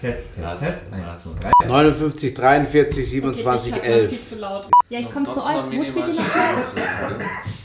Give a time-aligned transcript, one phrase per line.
[0.00, 0.92] Test, Test, Test.
[0.92, 1.68] 1, 2, 3.
[1.68, 4.08] 59, 43, 27, okay, 11.
[4.08, 4.66] Viel zu laut.
[4.88, 5.62] Ja, ich komme zu euch.
[5.66, 7.24] Wo spielt ihr noch heute?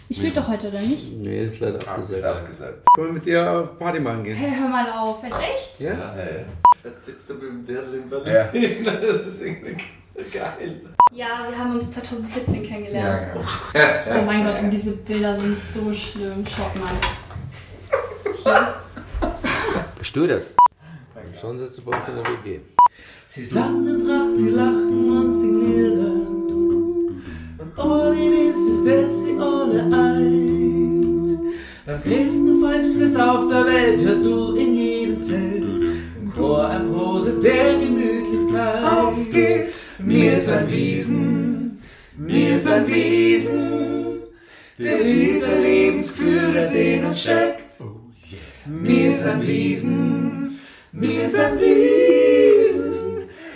[0.10, 1.14] Ihr spielt doch heute, oder nicht?
[1.14, 2.84] Nee, ist leider abgesagt.
[2.96, 4.36] Können wir mit dir Party machen gehen?
[4.36, 5.24] Hey, hör mal auf.
[5.24, 5.80] Jetzt echt?
[5.80, 6.14] Ja?
[6.84, 8.86] Jetzt sitzt du mit dem Dirndl in Berlin.
[8.86, 9.78] Das ist irgendwie
[10.32, 10.82] geil.
[11.14, 13.24] Ja, wir haben uns 2014 Ja, kennengelernt.
[13.34, 14.20] genau.
[14.20, 16.46] Oh mein Gott, und diese Bilder sind so schlimm.
[16.46, 16.92] Schaut mal.
[20.14, 20.56] Du das?
[21.46, 22.60] Schon sitzt du bei uns in der WG.
[23.28, 26.14] Sie sangen Tracht, sie lachen und singen Lieder.
[27.60, 31.40] Und all is, ist, dass sie alle eint.
[31.86, 35.64] Beim größten Volksfest auf der Welt hörst du in jedem Zelt
[36.20, 38.84] im Chor ein Prose der Gemütlichkeit.
[38.84, 39.90] Auf geht's!
[40.00, 41.78] Mir sind Wiesen,
[42.18, 44.24] mir sind Wiesen.
[44.80, 47.78] Das ist ein Lebensgefühl, das in uns steckt.
[48.66, 50.45] Mir sind Wiesen,
[50.96, 52.94] mir sind Wiesen.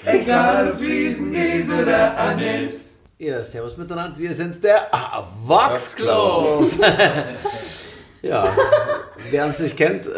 [0.06, 2.76] Egal ob Wiesen ist oder Annette.
[3.18, 4.88] Ja, servus miteinander, wir sind der
[5.46, 6.72] Vox Club.
[8.22, 8.50] ja,
[9.30, 10.10] wer uns nicht kennt, äh,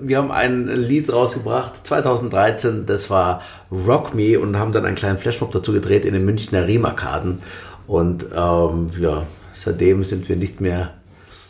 [0.00, 5.18] wir haben ein Lied rausgebracht, 2013, das war Rock Me und haben dann einen kleinen
[5.18, 7.42] Flashmob dazu gedreht in den Münchner Riemarkaden.
[7.88, 10.92] Und ähm, ja, seitdem sind wir nicht mehr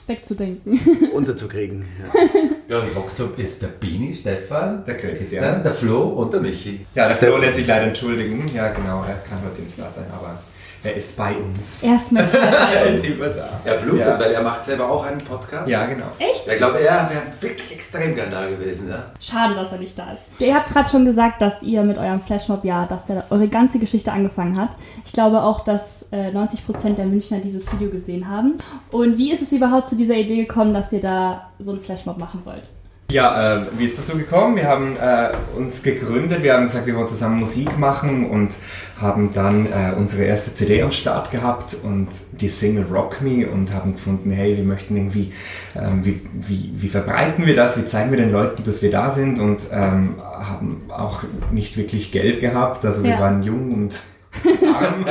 [0.06, 0.80] Wegzudenken.
[1.12, 1.86] unterzukriegen.
[2.14, 2.20] Ja.
[2.68, 5.18] Ja, und Voxclub ist der Bini, Stefan, Der Christian.
[5.42, 6.84] Christian, der Flo und Der Michi.
[6.94, 8.44] Ja, der Flo lässt sich leider entschuldigen.
[8.54, 10.40] Ja, genau, er kann heute nicht da sein, aber
[10.86, 11.82] er ist bei uns.
[11.82, 13.60] Erstmal Er Teil ist immer da.
[13.64, 15.68] Er blutet, Ja, weil er macht selber auch einen Podcast.
[15.68, 16.06] ja genau.
[16.18, 16.46] Echt?
[16.46, 18.88] Ich glaube, er wäre wirklich extrem gern da gewesen.
[18.88, 19.10] Ja?
[19.20, 20.22] Schade, dass er nicht da ist.
[20.40, 23.78] Ihr habt gerade schon gesagt, dass ihr mit eurem Flashmob ja, dass der eure ganze
[23.78, 24.70] Geschichte angefangen hat.
[25.04, 28.54] Ich glaube auch, dass äh, 90% der Münchner dieses Video gesehen haben.
[28.92, 32.18] Und wie ist es überhaupt zu dieser Idee gekommen, dass ihr da so einen Flashmob
[32.18, 32.68] machen wollt?
[33.10, 34.56] Ja, äh, wie ist dazu gekommen?
[34.56, 38.56] Wir haben äh, uns gegründet, wir haben gesagt, wir wollen zusammen Musik machen und
[39.00, 43.72] haben dann äh, unsere erste CD am Start gehabt und die Single Rock Me und
[43.72, 45.32] haben gefunden, hey, wir möchten irgendwie,
[45.76, 49.08] ähm, wie, wie, wie verbreiten wir das, wie zeigen wir den Leuten, dass wir da
[49.08, 53.20] sind und ähm, haben auch nicht wirklich Geld gehabt, also wir Ja.
[53.20, 54.00] waren jung und
[54.44, 55.06] arm.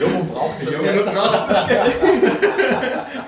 [0.00, 1.06] Jung und braucht das Jung Geld.
[1.06, 1.92] und braucht das Geld.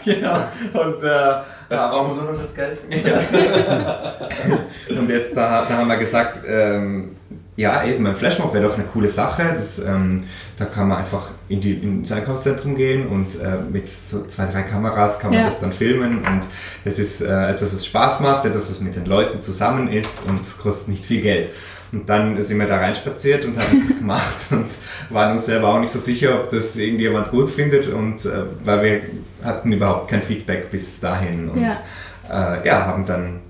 [0.04, 0.36] genau.
[0.72, 1.32] Und äh,
[1.70, 2.78] Jetzt brauchen wir nur noch das Geld.
[4.98, 7.12] Und jetzt, da, da haben wir gesagt, ähm,
[7.54, 9.42] ja, eben, ein Flashmob wäre doch eine coole Sache.
[9.54, 10.22] Das, ähm,
[10.56, 14.62] da kann man einfach in die, ins Einkaufszentrum gehen und äh, mit so zwei, drei
[14.62, 15.46] Kameras kann man Ja.
[15.46, 16.24] das dann filmen.
[16.24, 16.40] Und
[16.84, 20.40] es ist äh, etwas, was Spaß macht, etwas, was mit den Leuten zusammen ist und
[20.40, 21.50] es kostet nicht viel Geld.
[21.92, 24.66] Und dann sind wir da reinspaziert und haben das gemacht und
[25.10, 28.82] waren uns selber auch nicht so sicher, ob das irgendjemand gut findet und äh, weil
[28.82, 29.00] wir
[29.44, 32.60] hatten überhaupt kein Feedback bis dahin und Ja.
[32.60, 33.40] äh, ja, haben dann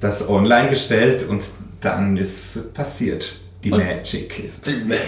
[0.00, 1.44] das online gestellt und
[1.80, 3.36] dann ist passiert.
[3.64, 5.00] Die Und- Magic ist passiert.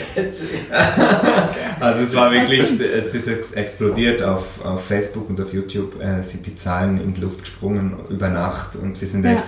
[1.81, 6.23] Also es war wirklich, es ist ex- explodiert auf, auf Facebook und auf YouTube, äh,
[6.23, 9.33] sind die Zahlen in die Luft gesprungen über Nacht und wir sind Ja.
[9.33, 9.45] echt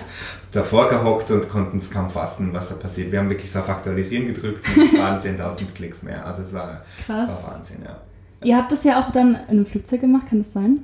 [0.51, 3.11] davor gehockt und konnten es kaum fassen, was da passiert.
[3.11, 6.25] Wir haben wirklich so auf Aktualisieren gedrückt und es waren 10.000 Klicks mehr.
[6.25, 7.27] Also es war, es Krass.
[7.27, 7.97] war Wahnsinn, ja.
[8.43, 10.83] Ihr habt das ja auch dann in einem Flugzeug gemacht, kann das sein?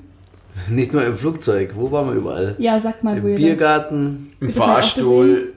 [0.70, 2.56] Nicht nur im Flugzeug, wo waren wir überall?
[2.60, 5.54] Ja, sagt mal, wo Im Biergarten, Im auch Fahrstuhl,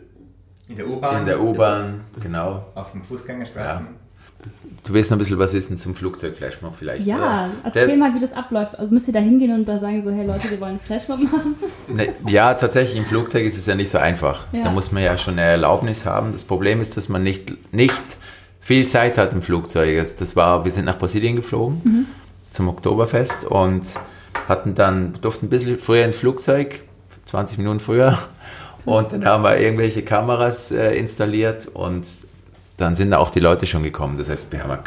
[0.69, 1.21] In der U-Bahn.
[1.21, 2.65] in der U-Bahn, genau.
[2.75, 3.87] Auf dem Fußgängerstreifen.
[4.85, 7.07] Du willst noch ein bisschen was wissen zum Flugzeugflashmob vielleicht?
[7.07, 7.49] Ja, oder?
[7.65, 8.79] erzähl Der- mal, wie das abläuft.
[8.79, 11.21] Also müsst ihr da hingehen und da sagen so, hey Leute, wir wollen einen Flashmob
[11.21, 11.57] machen?
[11.89, 14.47] Ne, ja, tatsächlich im Flugzeug ist es ja nicht so einfach.
[14.53, 14.63] Ja.
[14.63, 16.33] Da muss man ja schon eine Erlaubnis haben.
[16.33, 18.03] Das Problem ist, dass man nicht, nicht
[18.61, 19.97] viel Zeit hat im Flugzeug.
[19.99, 22.07] Das- Das war, wir sind nach Brasilien geflogen
[22.51, 23.87] zum Oktoberfest und
[24.49, 26.83] hatten dann, durften ein bisschen früher ins Flugzeug,
[27.27, 28.19] 20 Minuten früher.
[28.89, 32.07] Und dann haben wir irgendwelche Kameras äh, installiert und
[32.79, 34.17] dann sind da auch die Leute schon gekommen.
[34.17, 34.79] Das heißt, wir haben,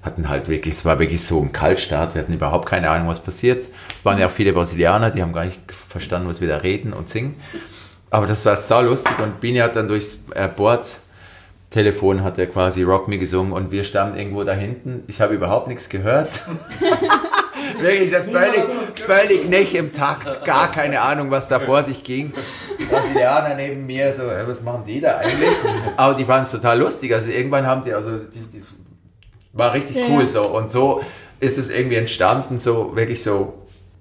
[0.00, 2.14] hatten halt wirklich, es war wirklich so ein Kaltstart.
[2.14, 3.64] Wir hatten überhaupt keine Ahnung, was passiert.
[3.64, 6.92] Es waren ja auch viele Brasilianer, die haben gar nicht verstanden, was wir da reden
[6.92, 7.34] und singen.
[8.10, 12.84] Aber das war sau lustig und Bini hat dann durchs äh, Bordtelefon hat er quasi
[12.84, 15.02] Rock Me gesungen und wir standen irgendwo da hinten.
[15.08, 16.42] Ich habe überhaupt nichts gehört.
[17.80, 18.62] Wirklich, völlig,
[19.06, 22.32] völlig nicht im Takt, gar keine Ahnung, was da vor sich ging.
[22.78, 25.50] Die Brasilianer neben mir so, "Äh, was machen die da eigentlich?
[25.96, 27.12] Aber die fanden es total lustig.
[27.14, 28.62] Also irgendwann haben die, also die, die
[29.52, 30.26] war richtig Ja, cool ja.
[30.26, 30.42] so.
[30.46, 31.02] Und so
[31.40, 33.54] ist es irgendwie entstanden, so wirklich so,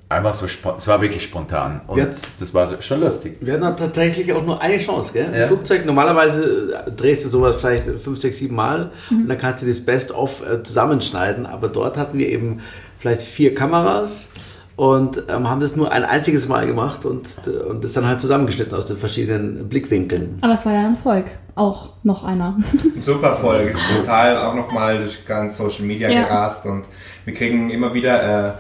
[0.10, 1.82] einfach so, spon- es war wirklich spontan.
[1.88, 3.38] Und Jetzt- das war so, schon lustig.
[3.42, 5.26] Wir hatten tatsächlich auch nur eine Chance, gell?
[5.34, 5.48] Im Ja.
[5.48, 9.68] Flugzeug, normalerweise äh, drehst du sowas vielleicht fünf, sechs, sieben Mal und dann kannst du
[9.68, 12.62] das Best-of äh, zusammenschneiden, aber dort hatten wir eben
[13.00, 14.30] vielleicht vier Kameras
[14.78, 17.28] und ähm, haben das nur ein einziges Mal gemacht und,
[17.68, 20.38] und das dann halt zusammengeschnitten aus den verschiedenen Blickwinkeln.
[20.42, 21.26] Aber es war ja ein Erfolg.
[21.56, 22.56] Auch noch einer.
[23.00, 26.24] Super Folge, ist total auch nochmal durch ganz Social Media Ja.
[26.24, 26.86] gerast und
[27.26, 28.52] wir kriegen immer wieder äh,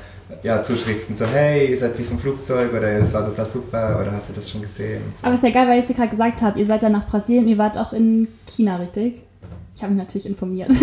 [0.43, 4.11] ja, Zuschriften so, hey, ihr seid die vom Flugzeug oder das war total super oder
[4.11, 5.01] hast du das schon gesehen?
[5.15, 5.25] So.
[5.25, 6.59] Aber ist ja geil, weil ich es dir gerade gesagt habe.
[6.59, 9.21] Ihr seid ja nach Brasilien, ihr wart auch in China, richtig?
[9.75, 10.69] Ich habe mich natürlich informiert.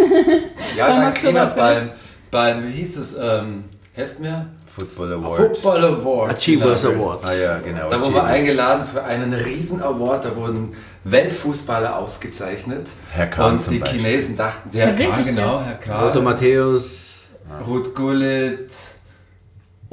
[0.77, 1.91] Ja, Beim beim China, beim,
[2.33, 4.47] beim, wie hieß es, ähm, helft mir?
[4.77, 5.57] Football Award.
[5.57, 6.33] Football Award.
[6.33, 6.85] Achievers.
[6.85, 7.19] Award.
[7.25, 7.89] Ah ja, genau.
[7.91, 10.73] Da wurden wir eingeladen für einen riesen Award, da wurden
[11.05, 12.89] Weltfußballer ausgezeichnet.
[13.13, 14.01] Herr Kahn Und zum die Beispiel.
[14.01, 15.63] Chinesen dachten, der Kahn, wirklich genau?
[15.63, 17.29] Herr Kahn, Otto Matthäus,
[17.69, 18.73] Ruth Gullit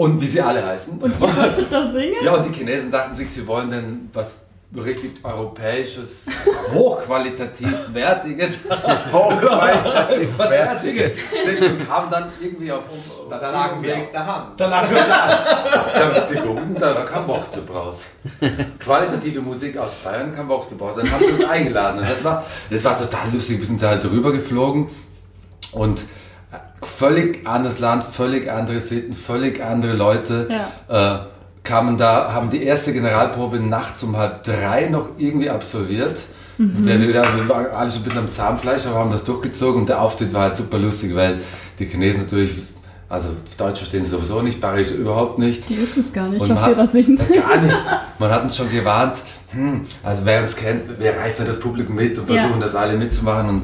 [0.02, 0.98] und wie sie alle heißen.
[0.98, 2.16] Und ihr wolltet da singen?
[2.24, 4.46] Ja, und die Chinesen dachten sich, sie wollen denn was
[4.76, 6.26] richtig europäisches,
[6.74, 8.62] hochqualitativ wertiges,
[9.14, 11.18] Hochqualitativ was wertiges.
[11.34, 12.84] Und kamen dann irgendwie auf...
[13.30, 14.60] Da, da lagen wir auf der Hand.
[14.60, 15.28] Da lagen wir da.
[15.94, 18.08] Da haben wir die geguckt, da, da kam Voxclub raus.
[18.80, 20.94] Qualitative Musik aus Bayern kam Voxclub raus.
[20.98, 22.00] Dann haben sie uns eingeladen.
[22.00, 23.60] Und das war, das war total lustig.
[23.60, 24.90] Wir sind da halt drüber geflogen
[25.74, 26.02] und
[27.02, 30.48] völlig anderes Land, völlig andere Sitten, völlig andere Leute.
[30.88, 31.16] Äh,
[31.64, 36.20] kamen da, haben die erste Generalprobe nachts um halb drei noch irgendwie absolviert.
[36.58, 39.90] Wir, wir, wir waren alle schon ein bisschen am Zahnfleisch, aber haben das durchgezogen und
[39.90, 41.40] der Auftritt war halt super lustig, weil
[41.80, 42.52] die Chinesen natürlich,
[43.10, 45.68] also Deutsch verstehen sie sowieso nicht, Bayerisch überhaupt nicht.
[45.70, 47.18] Die wissen es gar nicht, Und was ihr da singt.
[47.34, 47.78] Gar nicht.
[48.20, 49.16] Man hat uns schon gewarnt,
[49.54, 52.36] hm, also wer uns kennt, wir reißen das Publikum mit und Ja.
[52.36, 53.64] versuchen das alle mitzumachen und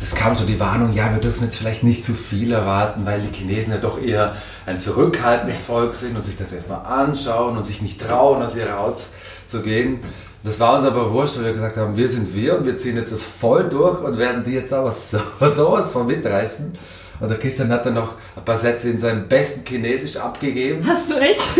[0.00, 3.20] das kam so die Warnung, ja, wir dürfen jetzt vielleicht nicht zu viel erwarten, weil
[3.20, 4.36] die Chinesen ja doch eher
[4.66, 8.78] ein zurückhaltendes Volk sind und sich das erstmal anschauen und sich nicht trauen, aus ihrer
[8.78, 8.98] Haut
[9.46, 10.00] zu gehen.
[10.44, 12.96] Das war uns aber wurscht, weil wir gesagt haben, wir sind wir und wir ziehen
[12.96, 16.72] jetzt das voll durch und werden die jetzt aber so, sowas von mitreißen.
[17.20, 20.86] Und der Christian hat dann noch ein paar Sätze in seinem besten Chinesisch abgegeben.
[20.86, 21.40] Hast du echt?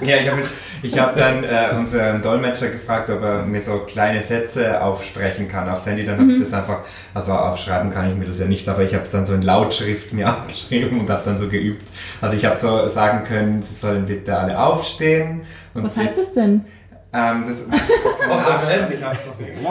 [0.00, 0.40] Ja, ich habe
[0.80, 5.68] ich hab dann äh, unseren Dolmetscher gefragt, ob er mir so kleine Sätze aufsprechen kann
[5.68, 6.04] aufs Handy.
[6.04, 6.84] Dann habe ich das einfach,
[7.14, 9.42] also aufschreiben kann ich mir das ja nicht, aber ich habe es dann so in
[9.42, 11.84] Lautschrift mir aufgeschrieben und habe dann so geübt.
[12.20, 15.40] Also ich habe so sagen können, sie sollen bitte alle aufstehen.
[15.74, 16.64] Was heißt das denn?
[17.10, 17.62] Ähm, das,
[18.30, 19.66] Aus der ich hab's noch irgendwie.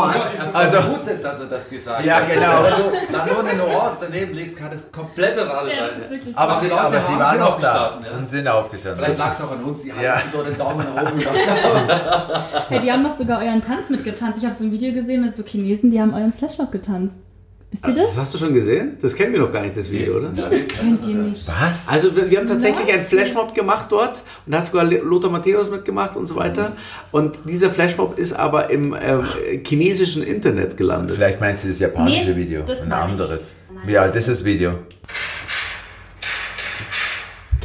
[0.54, 2.30] Also vermutet, dass er das gesagt Ja, hat.
[2.32, 2.64] genau.
[2.64, 5.98] Wenn du da nur eine Nuance daneben legst, kann das komplett was anderes Ja, das
[6.00, 6.34] ist sein.
[6.36, 8.18] Aber sie, aber sie haben waren noch da ja.
[8.18, 9.04] und sind aufgestanden.
[9.06, 10.16] Vielleicht lag es auch an uns, die Ja.
[10.16, 11.36] hatten so den Daumen nach oben gemacht.
[12.70, 14.40] Hey, die haben doch sogar euren Tanz mitgetanzt.
[14.40, 17.20] Ich habe so ein Video gesehen mit so Chinesen, die haben euren Flashmob getanzt.
[17.70, 18.18] Wisst ihr das das?
[18.18, 18.98] hast du schon gesehen?
[19.02, 20.30] Das kennen wir noch gar nicht, das Video, oder?
[20.30, 21.46] Das kennt ihr nicht.
[21.48, 21.90] Was?
[21.90, 23.02] Also wir, wir haben tatsächlich einen.
[23.02, 26.78] Flashmob gemacht dort und da hat sogar Lothar Matthäus mitgemacht und so weiter.
[27.12, 29.26] Und dieser Flashmob ist aber im ähm,
[29.66, 31.18] chinesischen Internet gelandet.
[31.18, 33.52] Vielleicht meinst du das japanische Nee, Video, das ein anderes.
[33.74, 33.84] Nein.
[33.86, 34.80] Wie alt ist das Video?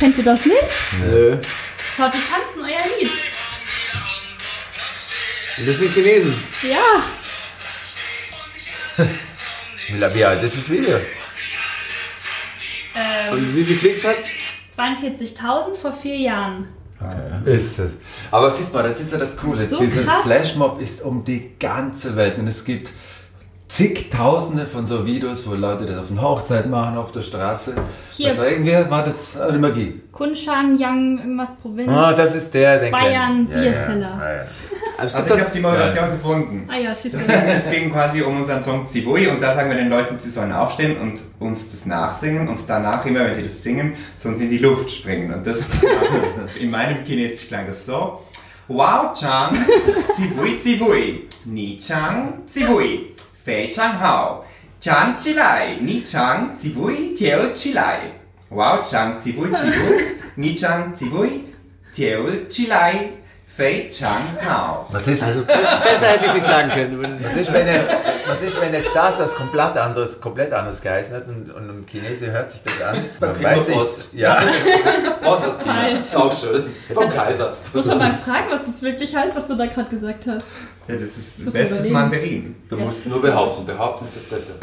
[0.00, 0.56] Kennt ihr das nicht?
[1.06, 1.36] Nö.
[1.96, 3.10] Schaut, die tanzen euer Lied.
[5.58, 6.34] Und das sind Chinesen.
[6.68, 7.04] Ja.
[10.14, 10.96] Wie alt ist das Video?
[12.94, 14.28] Ähm, Und wie viele Klicks hat's?
[14.76, 16.68] 42.000 vor vier Jahren.
[17.44, 17.90] Ist es.
[18.30, 19.66] Aber siehst mal, das ist ja das Coole.
[19.66, 20.22] So Dieses krass.
[20.24, 22.90] Flashmob ist um die ganze Welt und es gibt
[23.68, 27.74] zigtausende von so Videos, wo Leute das auf einer Hochzeit machen, auf der Straße.
[28.12, 28.28] Hier.
[28.28, 30.00] Das war irgendwie, war das eine Magie.
[30.12, 31.90] Kunshan, Yang, irgendwas Provinz.
[31.90, 33.70] Ah, das ist der, den Bayern, kenn ich.
[33.72, 34.18] Bierseller.
[34.20, 34.42] Ja, ja.
[35.02, 36.68] Also Also ich habe die Moderation gefunden.
[36.70, 39.76] Ah ja, Es ging, es ging quasi um unseren Song Zivui und da sagen wir
[39.76, 43.62] den Leuten, sie sollen aufstehen und uns das nachsingen und danach immer, wenn sie das
[43.62, 45.34] singen, sollen sie in die Luft springen.
[45.34, 45.66] Und das
[46.60, 48.22] in meinem Chinesisch klang das so.
[48.68, 49.56] Wow Chang,
[50.14, 53.12] Zivui Zivui, Ni Chang Zivui,
[53.44, 54.44] Fei Chang Hao,
[54.80, 58.12] Chan Chilai, Ni Chang Zivui, Tiao Chilai.
[58.50, 61.42] Wow Chang Zivui Zivui, Ni Chang Zivui,
[61.92, 63.10] Tiao Chilai,
[63.54, 64.86] Fei Chang Hao.
[64.90, 67.18] Was ist, Also besser, besser hätte ich nicht sagen können.
[67.22, 67.94] Was, ist, wenn jetzt,
[68.26, 71.86] was ist, wenn jetzt das was komplett anderes, komplett anders geheißen hat und, und ein
[71.86, 73.04] Chinese hört sich das an?
[73.20, 74.14] Man weiß nicht.
[74.14, 74.42] Ja.
[75.22, 75.74] Was aus China?
[75.74, 75.98] Falsch.
[76.00, 76.64] Ist auch schön.
[76.94, 77.54] Vom Kaiser.
[77.74, 80.46] Muss man mal fragen, was das wirklich heißt, was du da gerade gesagt hast.
[80.88, 81.92] Ja, das ist Muss bestes überlegen.
[81.94, 82.56] Mandarin.
[82.68, 83.64] Du Ja, musst das nur behaupten.
[83.66, 84.54] Behaupten ist das Besser.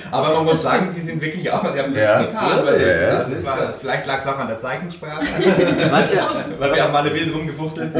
[0.10, 2.66] Aber man muss sagen, sie sind wirklich auch, sie haben das Ja, getan.
[2.66, 3.10] Weil sie, ja, ja.
[3.16, 5.22] das ist, war, vielleicht lag es auch an der Zeichensprache,
[5.90, 7.90] Was, ja, weil wir haben alle wild rumgefuchtelt.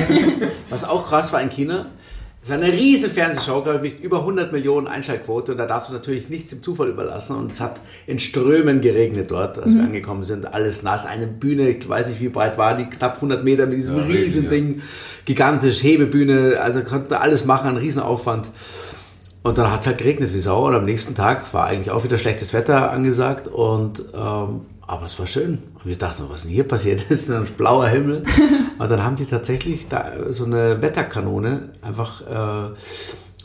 [0.69, 1.87] was auch krass war in China,
[2.43, 5.53] es war eine riesen Fernsehshow, glaube ich, mit über 100 Millionen Einschaltquote.
[5.53, 7.37] Und da darfst du natürlich nichts dem Zufall überlassen.
[7.37, 7.77] Und es hat
[8.09, 12.21] in Strömen geregnet dort, als wir angekommen sind, alles nass, eine Bühne, ich weiß nicht
[12.21, 14.51] wie breit war die, knapp 100 Meter mit diesem Ja, riesen ja.
[14.51, 14.83] Ding,
[15.25, 18.49] gigantisch, Hebebühne, also konnten alles machen, ein Riesenaufwand.
[19.45, 20.67] Und dann hat es halt geregnet wie Sau.
[20.67, 23.47] Und am nächsten Tag war eigentlich auch wieder schlechtes Wetter angesagt.
[23.47, 25.57] Und ähm, Aber es war schön.
[25.73, 27.07] Und wir dachten, was ist denn hier passiert?
[27.09, 28.25] Das ist ein blauer Himmel.
[28.79, 32.75] Und dann haben die tatsächlich da so eine Wetterkanone einfach äh,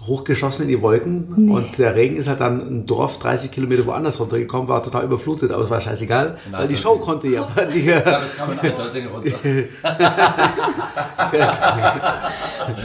[0.07, 1.27] hochgeschossen in die Wolken.
[1.35, 1.51] Nee.
[1.51, 5.51] Und der Regen ist halt dann ein Dorf 30 Kilometer woanders runtergekommen, war total überflutet,
[5.51, 7.47] aber es war scheißegal, weil die Show konnte ja.
[7.73, 9.31] Die, Ja, das kann man eindeutig runter.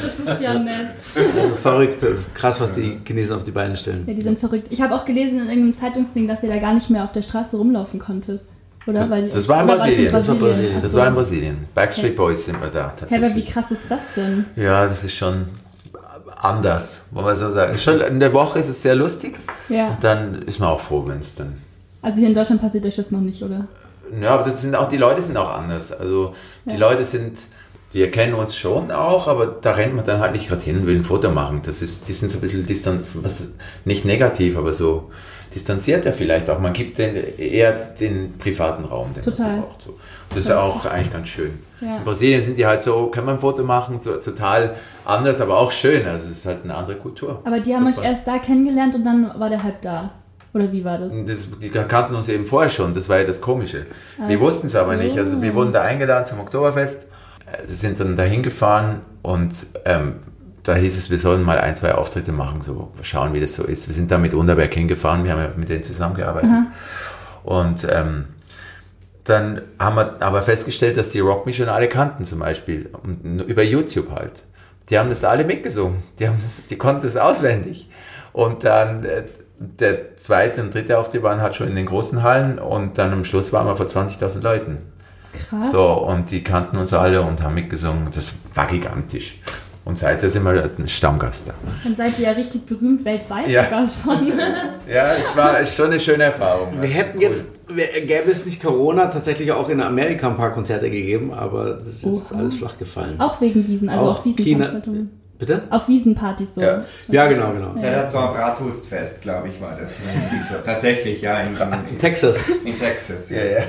[0.03, 0.99] Das ist ja nett.
[1.61, 4.05] verrückt, das ist krass, was die Chinesen auf die Beine stellen.
[4.07, 4.69] Ja, die sind verrückt.
[4.71, 7.23] Ich habe auch gelesen in irgendeinem Zeitungsding, dass ihr da gar nicht mehr auf der
[7.23, 8.41] Straße rumlaufen konnte.
[8.87, 9.09] Oder?
[9.11, 10.13] Weil, Das war in es Brasilien.
[10.13, 10.81] Das war Brasilien.
[10.81, 11.57] Das war in Brasilien.
[11.75, 12.17] Backstreet Okay.
[12.17, 13.37] Boys sind wir da Hä, aber tatsächlich.
[13.37, 14.45] wie krass ist das denn?
[14.57, 15.47] Ja, das ist schon
[16.43, 17.77] anders, wollen wir so sagen.
[17.79, 19.39] Schon in der Woche ist es sehr lustig.
[19.69, 19.97] Ja.
[20.01, 21.55] Dann ist man auch froh, wenn es dann.
[22.03, 23.67] Also hier in Deutschland passiert euch das noch nicht, oder?
[24.21, 25.93] Ja, aber das sind auch, die Leute sind auch anders.
[25.93, 26.35] Also
[26.65, 26.77] die Ja.
[26.79, 27.39] Leute sind,
[27.95, 30.87] die erkennen uns schon auch, aber da rennt man dann halt nicht gerade hin und
[30.87, 31.61] will ein Foto machen.
[31.65, 33.49] Das ist, die sind so ein bisschen distan, was,
[33.85, 35.11] nicht negativ, aber so
[35.55, 36.59] distanzierter vielleicht auch.
[36.59, 39.13] Man gibt den, eher den privaten Raum.
[39.15, 39.57] Den man Total.
[39.57, 39.99] So braucht, so.
[40.31, 41.59] Das ist ja auch eigentlich ganz schön.
[41.81, 41.99] Ja.
[41.99, 45.59] In Brasilien sind die halt so, kann man ein Foto machen, so, total anders, aber
[45.59, 46.07] auch schön.
[46.07, 47.43] Also es ist halt eine andere Kultur.
[47.45, 48.01] Aber die haben Super.
[48.01, 50.11] euch erst da kennengelernt und dann war der halb da.
[50.55, 51.13] Oder wie war das?
[51.27, 53.87] Das, die kannten uns eben vorher schon, das war ja das Komische.
[54.27, 55.03] Wir Ach wussten es aber so.
[55.03, 55.17] nicht.
[55.17, 57.07] Also wir wurden da eingeladen zum Oktoberfest,
[57.53, 60.15] äh, sind dann dahin gefahren und ähm,
[60.63, 63.65] da hieß es, wir sollen mal ein, zwei Auftritte machen, so schauen, wie das so
[63.65, 63.89] ist.
[63.89, 66.51] Wir sind da mit Unterberg hingefahren, wir haben ja mit denen zusammengearbeitet.
[67.43, 68.27] Und ähm,
[69.25, 73.41] dann haben wir aber festgestellt, dass die Rock Me schon alle kannten zum Beispiel, und
[73.41, 74.45] über YouTube halt.
[74.89, 77.89] Die haben das alle mitgesungen, die, haben das, die konnten das auswendig.
[78.33, 79.25] Und dann äh,
[79.59, 83.25] der zweite und dritte Auftritt waren halt schon in den großen Hallen und dann am
[83.25, 84.79] Schluss waren wir vor 20.000 Leuten.
[85.33, 85.71] Krass.
[85.73, 88.09] So, und die kannten uns alle und haben mitgesungen.
[88.15, 89.37] Das war gigantisch.
[89.85, 91.55] Und seitdem sind wir ein Stammgast da.
[91.83, 93.65] Dann seid ihr ja richtig berühmt weltweit Ja.
[93.65, 94.33] sogar schon.
[94.93, 96.81] Ja, es war ist schon eine schöne Erfahrung.
[96.81, 100.91] Wir hätten jetzt, wär- gäbe es nicht Corona, tatsächlich auch in Amerika ein paar Konzerte
[100.91, 102.39] gegeben, aber das ist jetzt Oha.
[102.41, 103.21] alles flach gefallen.
[103.21, 105.11] Auch wegen Wiesen, also Auch auf Wiesenveranstaltungen.
[105.39, 105.63] Bitte?
[105.71, 106.61] Auf Wiesenpartys so.
[106.63, 106.85] Ja.
[107.09, 107.75] Ja, genau, genau.
[107.75, 109.99] Der hat so ein Bratwurstfest, glaube ich, war das.
[109.99, 110.55] So.
[110.65, 111.57] Tatsächlich, ja, in,
[111.91, 112.49] in, Texas.
[112.65, 113.31] in Texas.
[113.31, 113.61] Ja, ja.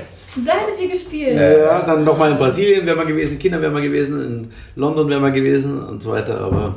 [0.44, 1.38] Da hättet ihr gespielt.
[1.38, 5.08] Ja, dann nochmal in Brasilien wäre man gewesen, in China wäre man gewesen, in London
[5.08, 6.76] wäre man gewesen und so weiter, aber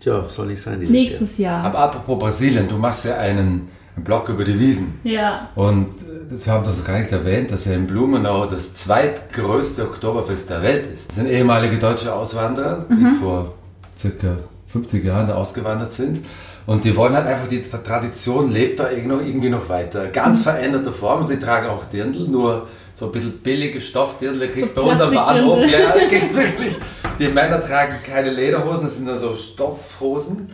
[0.00, 1.64] tja, soll nicht sein dieses Nächstes Jahr.
[1.64, 4.98] Aber apropos Brasilien, du machst ja einen, einen Blog über die Wiesen.
[5.04, 5.50] Ja.
[5.54, 5.94] Und
[6.30, 10.62] das, wir haben das gar nicht erwähnt, dass ja in Blumenau das zweitgrößte Oktoberfest der
[10.62, 11.10] Welt ist.
[11.10, 13.54] Das sind ehemalige deutsche Auswanderer, die vor
[13.96, 14.36] circa
[14.68, 16.20] 50 Jahren da ausgewandert sind.
[16.66, 20.08] Und die wollen halt einfach, die Tra- Tradition lebt da irgendwie noch, weiter.
[20.08, 21.22] Ganz veränderte Form.
[21.26, 25.12] Sie tragen auch Dirndl, nur so ein bisschen billige Stoffdirndl kriegst So bei uns am.
[25.14, 25.58] Bahnhof.
[25.70, 25.94] Ja,
[26.34, 26.76] wirklich.
[27.18, 30.48] Die Männer tragen keine Lederhosen, das sind dann so Stoffhosen.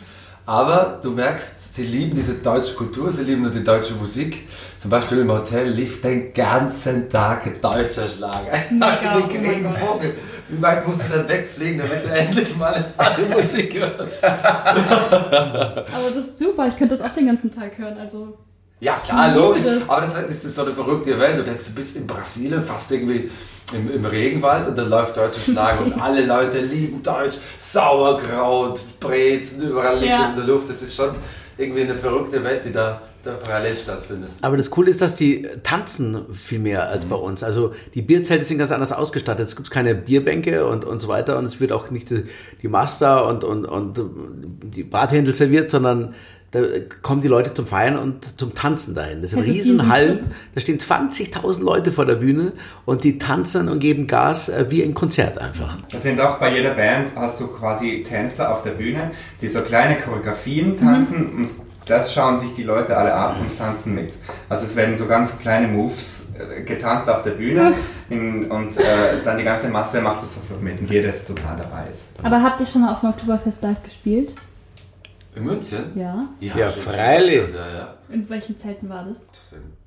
[0.51, 4.49] Aber du merkst, sie lieben diese deutsche Kultur, sie lieben nur die deutsche Musik.
[4.79, 8.59] Zum Beispiel im Hotel lief den ganzen Tag ein deutscher Schlager.
[8.73, 9.87] Nach Mega, dem oh.
[9.87, 10.17] Vogel.
[10.49, 14.25] Wie weit musst du dann wegfliegen, damit du endlich mal eine harte Musik hörst?
[14.25, 17.97] Aber das ist super, ich könnte das auch den ganzen Tag hören.
[17.97, 18.37] Also
[18.81, 19.67] Ja, klar, logisch.
[19.87, 21.39] Aber das ist so eine verrückte Welt.
[21.39, 23.31] Du denkst, du bist in Brasilien, fast irgendwie
[23.73, 27.37] im, im Regenwald und da läuft deutscher Schlager und alle Leute lieben Deutsch.
[27.59, 30.25] Sauerkraut, Brezen, überall liegt Ja.
[30.25, 30.69] es in der Luft.
[30.69, 31.11] Das ist schon
[31.59, 34.31] irgendwie eine verrückte Welt, die da, da parallel stattfindet.
[34.43, 37.43] Aber das Coole ist, dass die tanzen viel mehr als bei uns.
[37.43, 39.47] Also die Bierzelte sind ganz anders ausgestattet.
[39.47, 42.25] Es gibt keine Bierbänke und, und so weiter und es wird auch nicht die,
[42.63, 43.95] die Master und, und, und
[44.65, 46.15] die Barthändel serviert, sondern
[46.53, 46.61] da
[47.03, 49.23] kommen die Leute zum Feiern und zum Tanzen dahin.
[49.23, 50.35] Das sind ist Riesenhallen, Riesenclub.
[50.55, 52.53] da stehen 20.000 Leute vor der Bühne
[52.87, 55.77] und die tanzen und geben Gas äh, wie ein Konzert einfach.
[55.93, 59.61] Das sind auch bei jeder Band, hast du quasi Tänzer auf der Bühne, die so
[59.61, 60.77] kleine Choreografien Mhm.
[60.77, 61.51] tanzen und
[61.87, 64.13] das schauen sich die Leute alle ab und tanzen mit.
[64.49, 67.73] Also es werden so ganz kleine Moves äh, getanzt auf der Bühne
[68.11, 71.57] in, und äh, dann die ganze Masse macht das sofort mit und jeder ist total
[71.57, 71.89] dabei.
[71.89, 72.11] Ist.
[72.23, 74.33] Aber habt ihr schon mal auf dem Oktoberfest live gespielt?
[75.37, 75.79] In München?
[75.95, 76.29] Ja.
[76.41, 77.41] Ja, schon- freilich.
[77.41, 77.95] öfters, Ja, ja.
[78.13, 79.19] In welchen Zelten war das?
[79.33, 79.81] Deswegen.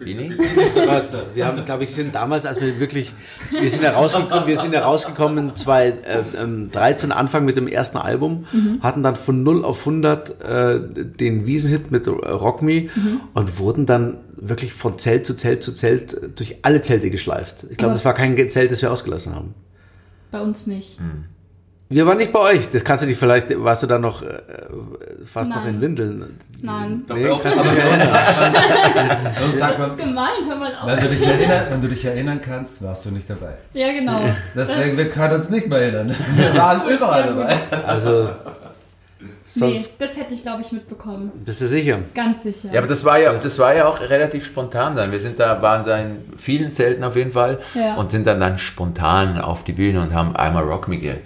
[0.00, 0.34] Bini?
[0.86, 1.14] Was?
[1.34, 3.12] Wir haben, glaube ich, sind damals, als wir wirklich,
[3.50, 8.46] wir sind ja rausgekommen, wir sind ja rausgekommen 2013 Anfang mit dem ersten Album,
[8.80, 12.88] hatten dann von 0 auf 100 äh, den Wiesenhit mit äh, Rock Me
[13.34, 17.66] und wurden dann wirklich von Zelt zu Zelt zu Zelt äh, durch alle Zelte geschleift.
[17.68, 19.54] Ich glaube, das war kein Zelt, das wir ausgelassen haben.
[20.30, 20.98] Bei uns nicht.
[21.92, 22.70] Wir waren nicht bei euch.
[22.70, 24.38] Das kannst du dich vielleicht, warst du da noch äh,
[25.26, 25.74] fast noch Nein.
[25.74, 26.38] in Windeln?
[26.62, 27.02] Nein.
[27.12, 28.54] Nee, Doch, kannst du aber dich bei uns erinnern?
[29.58, 30.86] Das ist gemein, hör mal auf.
[30.86, 33.54] wenn, du dich erinnern, wenn du dich erinnern kannst, warst du nicht dabei.
[33.74, 34.20] Ja, genau.
[34.54, 36.14] Deswegen, wir können uns nicht mehr erinnern.
[36.36, 37.56] Wir waren überall dabei.
[37.86, 38.28] Also,
[39.56, 41.32] Nee, Sonst das hätte ich, glaube ich, mitbekommen.
[41.44, 41.98] bist du sicher.
[42.14, 42.68] Ganz sicher.
[42.72, 45.10] Ja, aber das war ja, das war ja auch relativ spontan dann.
[45.10, 47.96] Wir sind da, waren da in vielen Zelten auf jeden Fall Ja.
[47.96, 51.16] und sind dann, dann spontan auf die Bühne und haben einmal Rock Me ge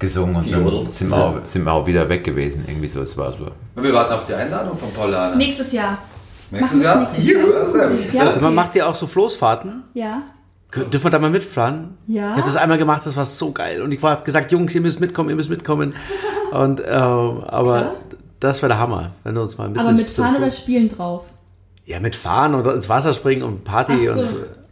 [0.00, 2.64] gesungen und dann sind wir, auch, sind wir auch wieder weg gewesen.
[2.66, 3.46] Irgendwie so, es war so.
[3.76, 5.36] Und wir warten auf die Einladung von Paulana.
[5.36, 5.98] Nächstes Jahr.
[6.50, 7.02] Nächstes Jahr?
[7.12, 7.90] nächstes Jahr?
[8.12, 8.24] Ja.
[8.34, 9.84] Ja, Man macht ihr auch so Floßfahrten?
[9.94, 10.22] ja.
[10.72, 11.96] Dürfen wir da mal mitfahren?
[12.06, 12.26] Ja.
[12.30, 13.82] Ich habe das einmal gemacht, das war so geil.
[13.82, 15.94] Und ich habe gesagt, Jungs, ihr müsst mitkommen, ihr müsst mitkommen.
[16.52, 17.94] Und, ähm, aber Klar.
[18.38, 20.50] das wäre der Hammer, wenn du uns mal Aber mit zum Fahren oder.
[20.52, 21.24] Spielen drauf?
[21.86, 24.20] Ja, mit Fahren und ins Wasser springen und Party Ach so.
[24.20, 24.28] und.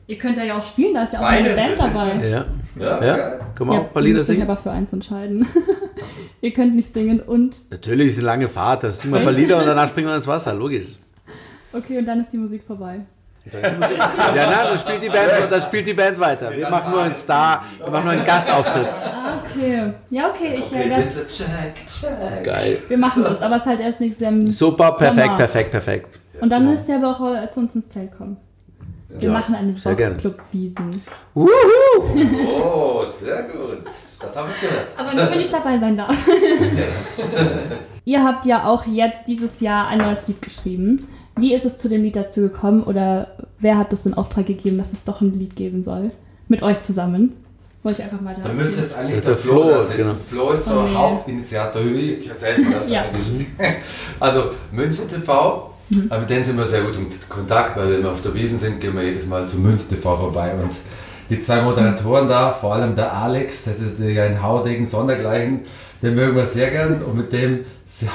[0.09, 1.79] Ihr könnt da ja auch spielen, da ist ja auch eine Beides.
[1.79, 2.29] Band dabei.
[2.29, 2.45] Ja,
[2.81, 3.17] Ja, ja.
[3.17, 3.41] geil.
[3.55, 4.43] Können wir Ja, auch euch singen?
[4.43, 5.47] aber für eins entscheiden.
[6.41, 7.59] ihr könnt nicht singen und.
[7.71, 10.17] Natürlich ist eine lange Fahrt, da singen wir ein paar Lieder und danach springen wir
[10.17, 10.99] ins Wasser, logisch.
[11.75, 13.01] Okay, und dann ist die Musik vorbei.
[13.53, 16.51] Ja, nein, dann spielt die Band, dann spielt die Band weiter.
[16.57, 18.89] Wir machen nur einen Star, wir machen nur einen Gastauftritt.
[19.07, 19.93] Ah, okay.
[20.11, 22.45] Ja, okay, ich äh, Okay, bitte check, check.
[22.45, 22.79] Geil.
[22.89, 25.37] wir machen das, aber es ist halt erst nächstes Jahr im Super, perfekt, Sommer.
[25.37, 26.19] perfekt, perfekt.
[26.41, 28.37] Und dann müsst ihr aber auch äh, zu uns ins Zelt kommen.
[29.09, 30.11] Wir Ja, machen eine sehr gern.
[30.13, 31.03] Boxclub-Wiesen.
[31.35, 33.85] Oh, sehr gut.
[34.21, 34.89] Das haben wir gehört.
[34.97, 36.15] Aber nur, wenn ich dabei sein darf.
[38.05, 41.07] Ihr habt ja auch jetzt dieses Jahr ein neues Lied geschrieben.
[41.37, 44.79] Wie ist es zu dem Lied dazu gekommen oder wer hat das in Auftrag gegeben,
[44.79, 46.11] dass es doch ein Lied geben soll?
[46.49, 47.35] Mit euch zusammen?
[47.85, 48.49] Wollte ich einfach mal da.
[48.49, 49.97] Da müsste jetzt eigentlich Der der Flo, Flo, sitzen.
[49.99, 50.15] genau.
[50.29, 50.95] Flo ist so Oh, nee.
[50.95, 51.83] Hauptinitiator.
[51.83, 53.03] Ich erzähle mal das Ja.
[53.03, 53.45] eine Geschichte.
[54.21, 56.11] Also München TV, Mhm.
[56.11, 58.59] äh, mit denen sind wir sehr gut in Kontakt, weil wenn wir auf der Wiesen
[58.59, 60.53] sind, gehen wir jedes Mal zu München TV vorbei.
[60.55, 60.73] Und
[61.31, 65.61] die zwei Moderatoren da, vor allem der Alex, das ist ja ein Haudegen Sondergleichen,
[66.03, 67.61] den mögen wir sehr gern und mit dem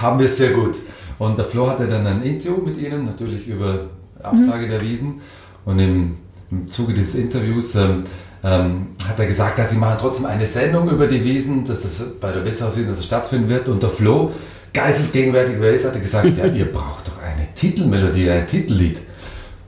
[0.01, 0.77] haben wir es sehr gut.
[1.20, 3.82] Und der Flo hatte dann ein Interview mit ihnen, natürlich über
[4.22, 5.22] Absage der Wiesen.
[5.65, 6.18] Und im,
[6.51, 8.03] im Zuge des Interviews ähm,
[8.44, 12.03] ähm, hat er gesagt, dass sie machen trotzdem eine Sendung über die Wiesen, dass das
[12.20, 13.68] bei der Wirtshauswiesen stattfinden wird.
[13.68, 14.32] Und der Flo,
[14.74, 17.12] geistesgegenwärtig wer ist, hat er gesagt, ja, ihr braucht doch
[17.56, 19.00] Titelmelodie, ein Titellied.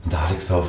[0.04, 0.68] Und der Alex auf,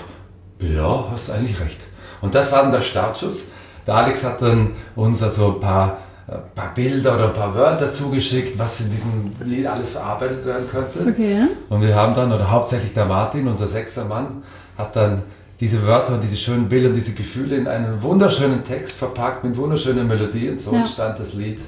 [0.60, 1.82] ja, hast eigentlich recht.
[2.22, 3.50] Und das war dann der Startschuss.
[3.86, 5.98] Der Alex hat dann uns also ein paar,
[6.28, 10.68] ein paar Bilder oder ein paar Wörter zugeschickt, was in diesem Lied alles verarbeitet werden
[10.70, 11.10] könnte.
[11.10, 11.42] Okay.
[11.70, 14.44] Und wir haben dann, oder hauptsächlich der Martin, unser sechster Mann,
[14.78, 15.24] hat dann
[15.60, 19.56] diese Wörter und diese schönen Bilder und diese Gefühle in einen wunderschönen Text verpackt mit
[19.58, 20.54] wunderschönen Melodien.
[20.54, 20.80] Und so Ja.
[20.80, 21.60] entstand das Lied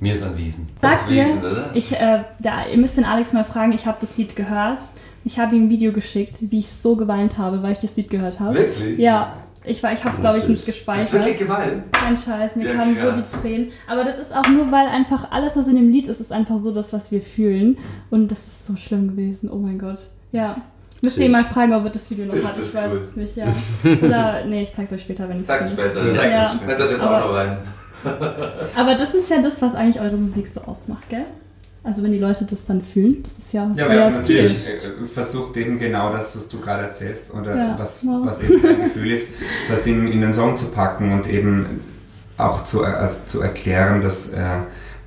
[0.00, 0.68] Mir ist an Wiesen.
[0.80, 1.26] Sagt ihr,
[1.74, 4.78] ich, äh, der, ihr müsst den Alex mal fragen, ich habe das Lied gehört.
[5.24, 8.08] Ich habe ihm ein Video geschickt, wie ich so geweint habe, weil ich das Lied
[8.08, 8.54] gehört habe.
[8.54, 8.98] Wirklich?
[8.98, 9.34] Ja,
[9.64, 11.12] ich, war- ich habe es, glaube ich, nicht Das ist gespeichert.
[11.12, 11.82] wirklich gemein.
[11.92, 13.24] Kein Scheiß, mir Ja, kamen so krass.
[13.34, 13.68] die Tränen.
[13.88, 16.56] Aber das ist auch nur, weil einfach alles, was in dem Lied ist, ist einfach
[16.56, 17.76] so das, was wir fühlen.
[18.10, 19.50] Und das ist so schlimm gewesen.
[19.50, 20.06] Oh mein Gott.
[20.30, 20.56] Ja.
[21.02, 22.56] Müsst ihr ihn mal fragen, ob er das Video noch Ist hat.
[22.56, 23.00] Ich das weiß gut?
[23.02, 23.46] es nicht, ja.
[24.02, 26.06] Oder, nee, ich zeig's euch später, wenn ich es Sag's später.
[26.06, 26.14] Ja.
[26.14, 26.46] Sag's Ja.
[26.62, 26.90] später.
[26.90, 27.56] Jetzt Aber- auch noch weinen.
[28.76, 31.24] Aber das ist ja das, was eigentlich eure Musik so ausmacht, gell?
[31.84, 34.42] Also wenn die Leute das dann fühlen, das ist ja, Ja, wir haben euer Ziel.
[34.42, 34.68] natürlich
[35.02, 38.26] äh, versucht eben genau das, was du gerade erzählst oder Ja, was, wow.
[38.26, 39.32] was eben dein Gefühl ist,
[39.70, 41.80] das in, in den Song zu packen und eben
[42.36, 44.44] auch zu, also zu erklären, dass, äh,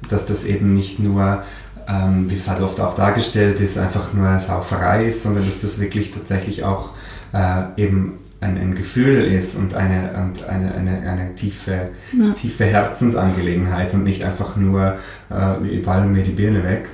[0.09, 1.43] dass das eben nicht nur,
[1.87, 5.79] ähm, wie es halt oft auch dargestellt ist, einfach nur Sauferei ist, sondern dass das
[5.79, 6.91] wirklich tatsächlich auch
[7.33, 12.33] äh, eben ein, ein Gefühl ist und eine, und eine, eine, eine tiefe, Ja.
[12.33, 14.95] tiefe Herzensangelegenheit und nicht einfach nur,
[15.29, 16.89] äh, wir ballen mir die Birne weg.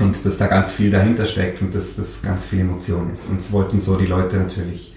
[0.00, 3.28] Und dass da ganz viel dahinter steckt und dass das ganz viel Emotion ist.
[3.28, 4.94] Und es wollten so die Leute natürlich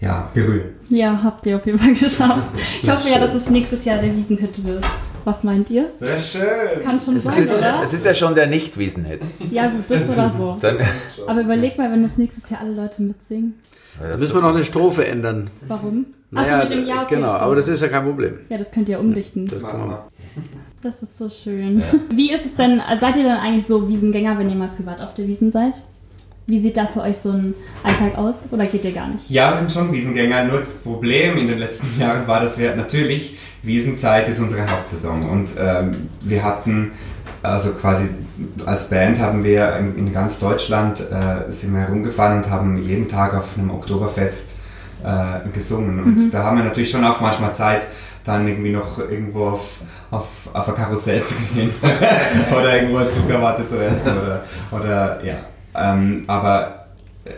[0.00, 0.70] ja, berühren.
[0.90, 2.48] Ja, habt ihr auf jeden Fall geschafft.
[2.80, 4.84] Ich hoffe ja, dass es nächstes Jahr der Wiesenhit wird.
[5.28, 5.90] Was meint ihr?
[6.00, 6.42] Sehr schön.
[6.74, 7.82] Das kann schon Es sein, ist, oder?
[7.84, 9.20] es ist ja schon der Nicht-Wiesen-Hit.
[9.50, 10.56] Ja gut, das oder so.
[10.62, 10.78] Dann,
[11.26, 13.54] Aber überleg mal, wenn das nächstes Jahr alle Leute mitsingen.
[14.00, 15.50] Da müssen wir noch eine Strophe ändern.
[15.66, 16.06] Warum?
[16.34, 17.42] Achso, mit dem Ja, okay, genau, stimmt.
[17.42, 18.38] aber das ist ja kein Problem.
[18.48, 19.46] Ja, das könnt ihr umdichten.
[19.46, 19.98] Das kann man.
[20.82, 21.82] Das ist so schön.
[22.14, 25.12] Wie ist es denn, seid ihr dann eigentlich so Wiesengänger, wenn ihr mal privat auf
[25.12, 25.74] der Wiesen seid?
[26.48, 28.46] Wie sieht da für euch so ein Alltag aus?
[28.50, 29.28] Oder geht ihr gar nicht?
[29.28, 30.44] Ja, wir sind schon Wiesengänger.
[30.44, 35.28] Nur das Problem in den letzten Jahren war, dass wir natürlich, Wiesenzeit ist unsere Hauptsaison.
[35.28, 35.90] Und ähm,
[36.22, 36.92] wir hatten,
[37.42, 38.08] also quasi
[38.64, 43.34] als Band haben wir in, ganz Deutschland äh, sind wir herumgefahren und haben jeden Tag
[43.34, 44.54] auf einem Oktoberfest
[45.04, 46.02] äh, gesungen.
[46.02, 47.86] Und da haben wir natürlich schon auch manchmal Zeit,
[48.24, 49.80] dann irgendwie noch irgendwo auf,
[50.10, 51.70] auf, auf ein Karussell zu gehen
[52.50, 55.34] oder irgendwo eine Zuckerwatte zu essen oder, oder ja.
[55.80, 56.78] Ähm, aber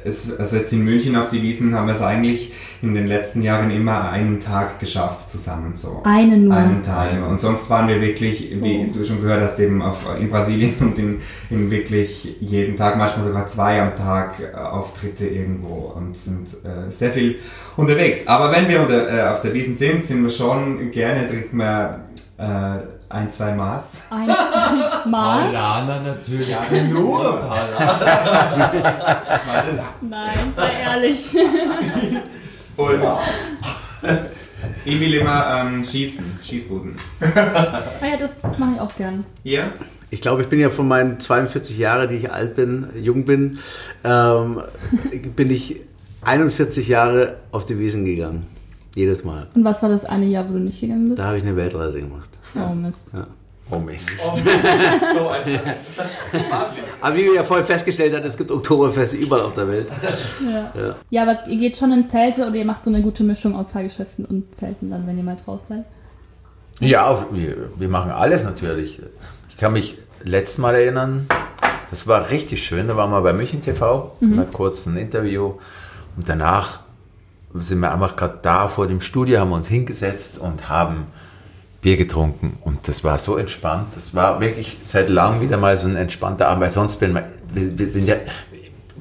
[0.05, 3.42] es, also jetzt in München auf die Wiesen haben wir es eigentlich in den letzten
[3.42, 6.03] Jahren immer einen Tag geschafft zusammen so.
[6.05, 6.57] Einen nur.
[6.57, 7.09] Einen Tag.
[7.29, 8.92] Und sonst waren wir wirklich, wie Oh.
[8.92, 11.18] du schon gehört hast, eben auf, in Brasilien und in,
[11.50, 16.88] in wirklich jeden Tag, manchmal sogar zwei am Tag äh, Auftritte irgendwo und sind äh,
[16.88, 17.37] sehr viel
[17.76, 18.26] unterwegs.
[18.26, 22.00] Aber wenn wir unter, äh, auf der Wiesen sind, sind wir schon gerne, trinken wir
[22.38, 24.05] äh, ein, zwei Maß.
[24.11, 25.53] Ein, zwei Maß?
[25.53, 26.49] Lana natürlich.
[26.49, 27.38] Ja, nur
[29.68, 31.37] ist Nein, sei ehrlich.
[32.77, 33.03] Und
[34.85, 36.94] ich will immer ähm, schießen, Schießbuden.
[37.20, 39.25] Ah ja, das, das mache ich auch gern.
[39.42, 39.73] Ihr?
[40.11, 43.59] Ich glaube, ich bin ja von meinen 42 Jahren, die ich alt bin, jung bin,
[44.05, 44.62] ähm,
[45.35, 45.81] bin ich
[46.23, 48.46] 41 Jahre auf die Wiesen gegangen.
[48.94, 49.46] Jedes Mal.
[49.55, 51.18] Und was war das eine Jahr, wo du nicht gegangen bist?
[51.18, 52.31] Da habe ich eine Weltreise gemacht.
[52.57, 53.12] Oh Mist.
[53.70, 54.11] Oh Mist.
[55.14, 56.00] So ein Scheiß.
[57.00, 59.88] Aber wie wir ja vorhin festgestellt haben, es gibt Oktoberfeste überall auf der Welt.
[60.44, 60.94] Ja.
[61.09, 63.70] ja, aber ihr geht schon in Zelte oder ihr macht so eine gute Mischung aus
[63.72, 65.85] Fahrgeschäften und Zelten dann, wenn ihr mal drauf seid.
[66.81, 69.00] Ja, auf, wir, wir machen alles natürlich.
[69.48, 71.26] Ich kann mich letztes Mal erinnern,
[71.90, 72.88] das war richtig schön.
[72.88, 75.55] Da waren wir bei München TV, mal kurz ein Interview
[76.16, 76.81] und danach
[77.54, 81.06] sind wir einfach gerade da vor dem Studio, haben uns hingesetzt und haben
[81.82, 83.88] Bier getrunken und das war so entspannt.
[83.94, 87.24] Das war wirklich seit langem wieder mal so ein entspannter Abend, weil sonst, wenn man,
[87.52, 88.16] wir, wir sind ja,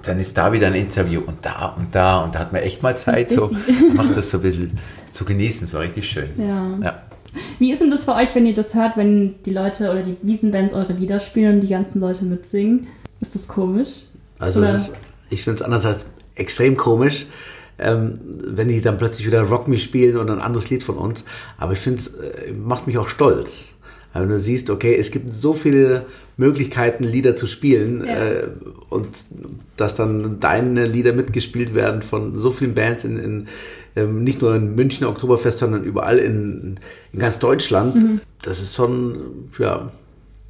[0.03, 2.81] dann ist da wieder ein Interview und da und da und da hat man echt
[2.81, 3.51] mal Zeit, so
[3.93, 4.79] macht das so ein bisschen
[5.11, 5.67] zu genießen.
[5.67, 6.29] Es war richtig schön.
[6.37, 6.77] Ja.
[6.81, 7.01] Ja.
[7.59, 10.15] Wie ist denn das für euch, wenn ihr das hört, wenn die Leute oder die
[10.21, 12.87] Wiesenbands eure Lieder spielen und die ganzen Leute mitsingen?
[13.19, 14.03] Ist das komisch?
[14.39, 14.95] Also ist,
[15.29, 17.25] ich finde es andererseits extrem komisch,
[17.81, 21.25] ähm, wenn die dann plötzlich wieder Rock Me spielen oder ein anderes Lied von uns.
[21.57, 23.69] Aber ich finde es äh, macht mich auch stolz.
[24.13, 28.15] Weil wenn du siehst, okay, es gibt so viele Möglichkeiten, Lieder zu spielen Ja.
[28.17, 28.47] äh,
[28.89, 29.07] und
[29.77, 33.47] dass dann deine Lieder mitgespielt werden von so vielen Bands in, in
[33.95, 36.79] ähm, nicht nur in München Oktoberfest, sondern überall in,
[37.13, 38.21] in ganz Deutschland.
[38.41, 39.91] Das ist schon, ja,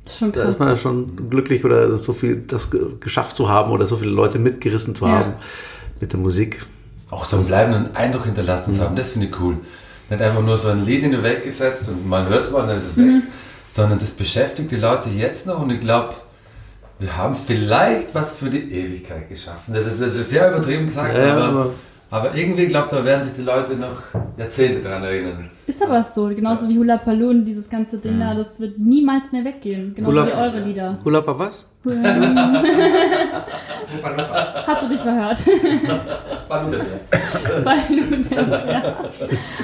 [0.05, 3.49] ist schon da ist man ja schon glücklich oder so viel das ge- geschafft zu
[3.49, 5.11] haben oder so viele Leute mitgerissen zu Ja.
[5.11, 5.33] haben
[5.99, 6.59] mit der Musik.
[7.11, 9.57] Auch so einen bleibenden Eindruck hinterlassen zu haben, das finde ich cool.
[10.09, 12.61] Nicht einfach nur so ein Lied in die Welt gesetzt und man hört es mal
[12.61, 13.23] und dann ist es weg,
[13.71, 16.15] sondern das beschäftigt die Leute jetzt noch und ich glaube,
[16.99, 19.73] wir haben vielleicht was für die Ewigkeit geschaffen.
[19.73, 21.69] Das ist, das ist sehr übertrieben gesagt, Ja, ja, aber, aber-
[22.11, 24.01] aber irgendwie glaube da werden sich die Leute noch
[24.37, 25.49] Jahrzehnte dran erinnern.
[25.67, 29.43] Ist aber so, genauso wie Hula Palun, dieses ganze Ding da, das wird niemals mehr
[29.45, 29.93] weggehen.
[29.93, 30.97] Genauso Hula- wie eure Lieder.
[31.03, 31.67] Hula was?
[34.65, 35.37] Hast du dich verhört?
[36.49, 39.05] Balloon, ja.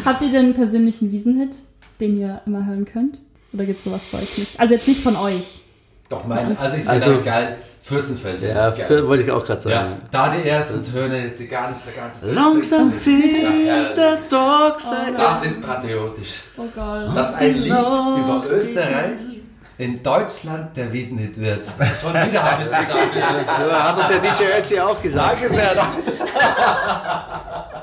[0.06, 1.56] Habt ihr denn einen persönlichen Wiesenhit,
[2.00, 3.20] den ihr immer hören könnt?
[3.54, 4.60] Oder gibt es sowas bei euch nicht?
[4.60, 5.62] Also jetzt nicht von euch.
[6.10, 8.42] Doch, mein, also ich finde also, geil, Fürstenfeld.
[8.42, 10.02] Ja, ich für, wollte ich auch gerade ja, sagen.
[10.10, 15.16] da die ersten Töne, die ganze, ganze Langsam Ja, fehlt der Dog sein.
[15.16, 16.42] Das ist patriotisch.
[16.58, 17.16] Oh Gott.
[17.16, 19.36] dass ein Lied über Österreich
[19.78, 21.68] in Deutschland der Wiesenhit wird.
[22.02, 23.16] Schon wieder haben wir es geschafft.
[23.16, 25.44] Ja, hat doch der DJ Ötzi auch gesagt.
[25.44, 25.76] Danke sehr.
[25.76, 25.86] Das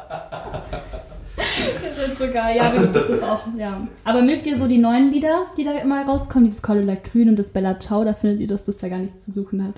[2.26, 2.56] so geil.
[2.56, 3.86] Ja, das ist auch, ja.
[4.04, 6.44] Aber mögt ihr so die neuen Lieder, die da immer rauskommen?
[6.44, 9.22] Dieses Cordula Grün und das Bella Ciao, da findet ihr, dass das da gar nichts
[9.22, 9.74] zu suchen hat?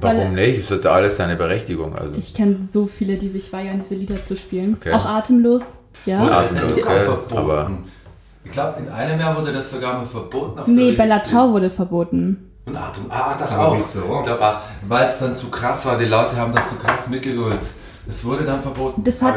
[0.00, 0.60] Weil- Warum nicht?
[0.64, 1.96] Es hat alles seine Berechtigung.
[1.96, 2.14] Also.
[2.14, 4.76] Ich kenne so viele, die sich weigern, diese Lieder zu spielen.
[4.80, 4.92] Okay.
[4.92, 5.78] Auch atemlos.
[6.06, 6.22] Ja.
[6.22, 7.36] Atemlos, verboten.
[7.36, 7.70] aber
[8.44, 10.60] Ich glaube, in einem Jahr wurde das sogar mal verboten.
[10.60, 10.92] auf Nee.
[10.92, 12.46] Bella Ciao wurde verboten.
[12.66, 13.04] Und Atem.
[13.08, 13.76] Ah, das Aber auch.
[13.76, 14.00] wieso?
[14.20, 15.98] Ich glaube, weil es dann zu krass war.
[15.98, 17.58] Die Leute haben dann zu krass mitgerührt.
[18.10, 19.04] Das wurde dann verboten.
[19.04, 19.36] Das hat,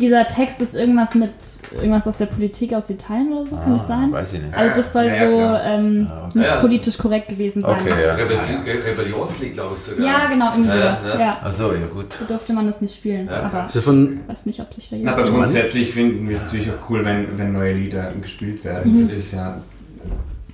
[0.00, 1.30] dieser Text ist irgendwas mit,
[1.74, 4.10] irgendwas aus der Politik aus Italien oder so, kann das sein?
[4.10, 4.54] Ah, weiß ich nicht.
[4.54, 6.38] Also das soll Ja, so ähm, okay.
[6.38, 7.80] nicht Ja, politisch korrekt gewesen sein.
[7.80, 8.14] Okay, ja.
[8.14, 10.06] Rebellion, Rebellionslied, glaube ich sogar.
[10.06, 10.98] Ja, genau, irgendwie Ja, sowas.
[11.14, 11.20] ja.
[11.20, 11.38] Ja.
[11.42, 12.06] Achso, ja gut.
[12.20, 13.26] Da durfte man das nicht spielen.
[13.26, 13.42] Ja.
[13.42, 15.28] Aber Also von, ich weiß nicht, ob sich da Aber jemand...
[15.28, 19.02] grundsätzlich finden wir es natürlich auch cool, wenn, wenn neue Lieder gespielt werden.
[19.02, 19.60] Das ist ja,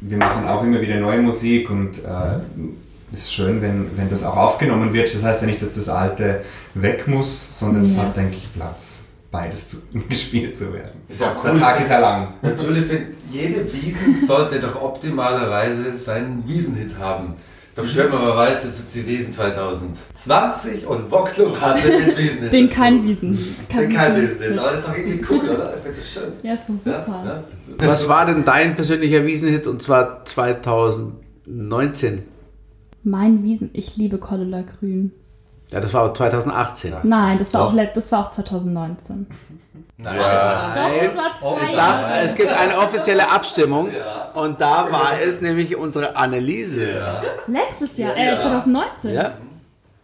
[0.01, 2.39] wir machen auch immer wieder neue Musik und äh,
[3.13, 5.13] ist schön, wenn, wenn das auch aufgenommen wird.
[5.15, 6.43] Das heißt ja nicht, dass das Alte
[6.75, 8.03] weg muss, sondern es Ja.
[8.03, 9.77] hat, denke ich, Platz, beides zu,
[10.09, 11.01] gespielt zu werden.
[11.09, 11.59] Ist ja Der cool.
[11.61, 12.35] Tag ist ja lang.
[12.43, 12.85] Natürlich,
[13.31, 17.35] jede Wiesen sollte doch optimalerweise seinen Wiesenhit haben.
[17.71, 22.07] Ist doch schön, wenn man weiß, es ist die Wiesen 2020 und Voxlo hat den
[22.17, 22.53] Wiesenhit.
[22.53, 23.57] Den kein Wiesen.
[23.73, 24.41] Den kein Wiesen.
[24.41, 24.59] Wiesenhit.
[24.59, 25.75] Aber das ist doch irgendwie cool, oder?
[25.77, 26.33] Ich finde das schön.
[26.43, 27.45] Ja, ist doch super.
[27.81, 32.23] Ja, was war denn dein persönlicher Wiesenhit und zwar 2019?
[33.09, 35.13] Mein Wiesen, ich liebe Cordula Grün.
[35.71, 36.95] Ja, das war 2018.
[37.05, 37.79] Nein, das war, Doch.
[37.79, 39.27] auch, das war auch 2019.
[39.97, 42.03] Nein, Doch, das war Oh, zwei Jahre.
[42.03, 43.91] Da, es gibt eine offizielle Abstimmung
[44.35, 46.99] und da war es nämlich unsere Anneliese.
[46.99, 49.15] Ja, Letztes Jahr, äh, 2019?
[49.15, 49.33] ja.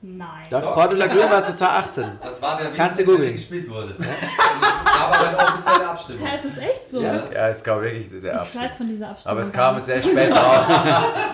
[0.07, 0.29] Nein.
[0.51, 2.05] Doch, Cordula Grün war 2018.
[2.23, 3.33] das war der Kannst du der googeln.
[3.33, 3.95] gespielt wurde.
[3.99, 6.23] Das war aber eine offizielle Abstimmung.
[6.27, 7.01] Ja, es ist echt so.
[7.03, 7.23] Ja.
[7.33, 8.63] Ja, es kam wirklich der Ich Abschluss.
[8.65, 9.31] weiß von dieser Abstimmung.
[9.33, 10.65] Aber es kam sehr spät raus.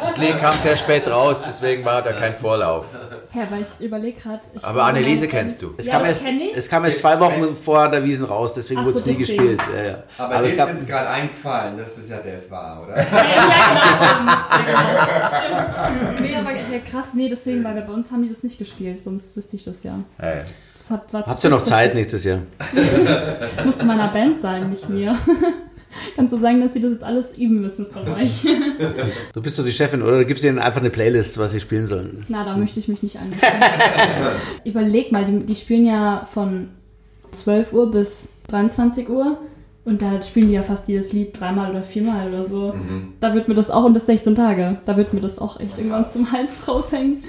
[0.06, 2.86] Das Lied kam sehr spät raus, deswegen war da kein Vorlauf.
[3.34, 4.40] Ja, weil ich überlege gerade.
[4.62, 5.74] Aber Anneliese kennst du.
[5.76, 6.56] Es, Ja, kam das erst, ich.
[6.56, 9.60] es kam erst zwei Wochen vor der Wiesen raus, deswegen wurde es nie gespielt.
[9.74, 9.94] Ja, ja.
[10.16, 12.96] Aber, Aber dir es ist jetzt gerade eingefallen, dass das ja das war, oder?
[12.96, 14.80] Ja, ja, genau.
[16.06, 16.20] Stimmt.
[16.20, 19.36] Nee, aber ja, krass, nee, deswegen, weil bei uns haben die das nicht gespielt, sonst
[19.36, 19.98] wüsste ich das ja.
[20.22, 20.44] Ja.
[20.72, 21.64] Das hat, war zu habt ihr noch.
[21.64, 22.42] Zeit nächstes Jahr?
[23.64, 25.16] Musste meiner Band sagen, nicht mir.
[26.14, 28.46] Kannst du sagen, dass sie das jetzt alles üben müssen von euch?
[29.32, 30.18] Du bist doch die Chefin, oder?
[30.18, 32.24] Du gibst ihnen einfach eine Playlist, was sie spielen sollen.
[32.28, 33.48] Na, da möchte ich mich nicht einmischen.
[34.64, 36.68] Überleg mal, die, die spielen ja von
[37.32, 39.38] 12 Uhr bis 23 Uhr
[39.84, 42.74] und da spielen die ja fast jedes Lied dreimal oder viermal oder so.
[43.18, 45.78] Da wird mir das auch, und das 16 Tage, da wird mir das auch echt
[45.78, 47.24] irgendwann zum Hals raushängen.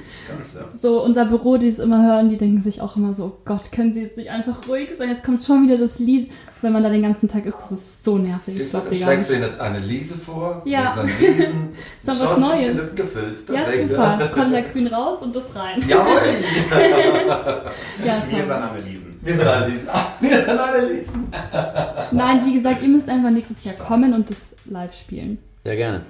[0.81, 3.71] So, unser Büro, die es immer hören, die denken sich auch immer so, oh Gott,
[3.71, 5.09] können sie jetzt nicht einfach ruhig sein?
[5.09, 6.29] Jetzt kommt schon wieder das Lied.
[6.61, 8.55] Wenn man da den ganzen Tag ist, das ist so nervig.
[8.55, 10.61] Das ihr gar Schlägst du ihnen jetzt Anneliese vor?
[10.65, 10.83] Ja.
[10.95, 11.69] Das ist Riesen.
[11.99, 12.95] Ist doch was Neues.
[12.95, 13.43] gefüllt.
[13.49, 13.89] Ja, Perfekt.
[13.89, 14.29] super.
[14.33, 15.83] Conda Grün raus und das rein.
[15.87, 16.05] Jawohl.
[18.05, 18.23] Ja, Wir schon.
[18.41, 19.10] sind Anneliesen.
[19.23, 19.89] Wir sind Anneliesen.
[19.89, 21.27] Ah, wir sind Anneliesen.
[22.11, 25.37] Nein, wie gesagt, ihr müsst einfach nächstes Jahr kommen und das live spielen.
[25.63, 26.01] Sehr gerne.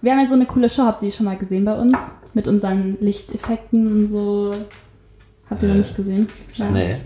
[0.00, 1.98] Wir haben ja so eine coole Show, habt ihr die schon mal gesehen bei uns?
[2.34, 4.52] Mit unseren Lichteffekten und so.
[5.50, 6.26] Habt ihr noch nicht gesehen?
[6.54, 6.70] Ja.
[6.70, 6.96] Nee.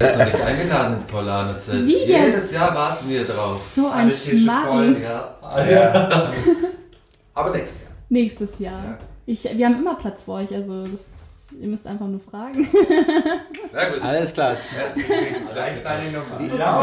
[0.00, 1.86] Jetzt noch nicht eingeladen ins Paulaner-Zelt.
[1.86, 2.08] Wie jetzt?
[2.08, 3.72] Jedes Jahr warten wir drauf.
[3.74, 4.94] So ein Alle Schmarrn.
[4.94, 5.02] voll.
[5.02, 6.32] Ja.
[7.34, 7.90] Aber nächstes Jahr.
[8.08, 8.98] Nächstes Jahr.
[9.26, 12.66] Ich, wir haben immer Platz für euch, also das, ihr müsst einfach nur fragen.
[13.70, 14.02] Sehr gut.
[14.02, 14.56] Alles klar.
[15.54, 16.58] Reicht deine Nummer.
[16.58, 16.82] Ja,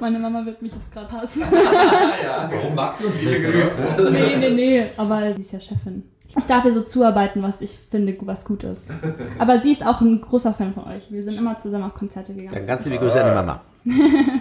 [0.00, 1.42] Meine Mama wird mich jetzt gerade hassen.
[2.24, 2.50] ja.
[2.50, 3.44] Warum die uns nicht?
[3.44, 4.10] Grüße.
[4.10, 4.86] nee, nee, nee.
[4.96, 6.04] Aber sie ist ja Chefin.
[6.38, 8.92] Ich darf ihr so zuarbeiten, was ich finde, was gut ist.
[9.38, 11.10] Aber sie ist auch ein großer Fan von euch.
[11.10, 12.66] Wir sind immer zusammen auf Konzerte Dann gegangen.
[12.66, 13.60] ganz liebe Grüße an die Mama.